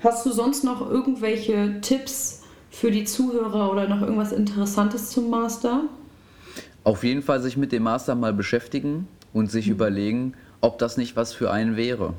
Hast 0.00 0.26
du 0.26 0.32
sonst 0.32 0.64
noch 0.64 0.90
irgendwelche 0.90 1.80
Tipps 1.80 2.42
für 2.70 2.90
die 2.90 3.04
Zuhörer 3.04 3.72
oder 3.72 3.88
noch 3.88 4.02
irgendwas 4.02 4.32
Interessantes 4.32 5.10
zum 5.10 5.30
Master? 5.30 5.84
Auf 6.84 7.02
jeden 7.02 7.22
Fall 7.22 7.40
sich 7.40 7.56
mit 7.56 7.72
dem 7.72 7.82
Master 7.82 8.14
mal 8.14 8.34
beschäftigen 8.34 9.08
und 9.32 9.50
sich 9.50 9.66
mhm. 9.66 9.72
überlegen, 9.72 10.34
ob 10.60 10.78
das 10.78 10.96
nicht 10.96 11.16
was 11.16 11.32
für 11.32 11.50
einen 11.50 11.76
wäre. 11.76 12.14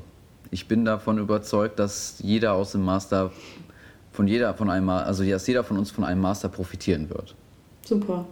Ich 0.50 0.68
bin 0.68 0.84
davon 0.84 1.18
überzeugt, 1.18 1.78
dass 1.78 2.16
jeder 2.22 2.54
aus 2.54 2.72
dem 2.72 2.84
Master 2.84 3.32
von 4.12 4.26
jeder 4.26 4.54
von 4.54 4.70
einem 4.70 4.88
also 4.88 5.24
dass 5.24 5.46
jeder 5.46 5.62
von 5.64 5.78
uns 5.78 5.90
von 5.90 6.04
einem 6.04 6.20
Master 6.20 6.48
profitieren 6.48 7.10
wird. 7.10 7.34
Super. 7.84 8.26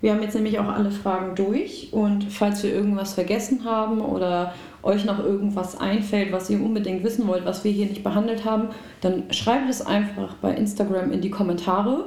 Wir 0.00 0.12
haben 0.12 0.22
jetzt 0.22 0.34
nämlich 0.34 0.58
auch 0.58 0.68
alle 0.68 0.90
Fragen 0.90 1.34
durch 1.34 1.88
und 1.92 2.24
falls 2.24 2.62
wir 2.62 2.72
irgendwas 2.72 3.14
vergessen 3.14 3.64
haben 3.64 4.00
oder 4.00 4.54
euch 4.82 5.04
noch 5.04 5.18
irgendwas 5.18 5.78
einfällt, 5.78 6.32
was 6.32 6.48
ihr 6.50 6.62
unbedingt 6.62 7.02
wissen 7.02 7.26
wollt, 7.26 7.44
was 7.44 7.64
wir 7.64 7.72
hier 7.72 7.86
nicht 7.86 8.04
behandelt 8.04 8.44
haben, 8.44 8.68
dann 9.00 9.32
schreibt 9.32 9.68
es 9.68 9.84
einfach 9.84 10.34
bei 10.34 10.54
Instagram 10.54 11.10
in 11.12 11.22
die 11.22 11.30
Kommentare 11.30 12.04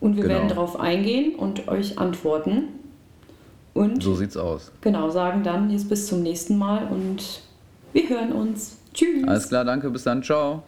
und 0.00 0.16
wir 0.16 0.22
genau. 0.22 0.34
werden 0.36 0.48
darauf 0.48 0.78
eingehen 0.78 1.34
und 1.34 1.68
euch 1.68 1.98
antworten. 1.98 2.68
Und 3.74 4.02
so 4.02 4.14
sieht's 4.14 4.36
aus. 4.36 4.72
Genau, 4.80 5.10
sagen 5.10 5.42
dann 5.42 5.70
jetzt 5.70 5.88
bis 5.88 6.06
zum 6.06 6.22
nächsten 6.22 6.58
Mal 6.58 6.88
und 6.88 7.42
wir 7.92 8.08
hören 8.08 8.32
uns. 8.32 8.78
Tschüss. 8.92 9.26
Alles 9.26 9.48
klar, 9.48 9.64
danke, 9.64 9.90
bis 9.90 10.04
dann, 10.04 10.22
ciao. 10.22 10.62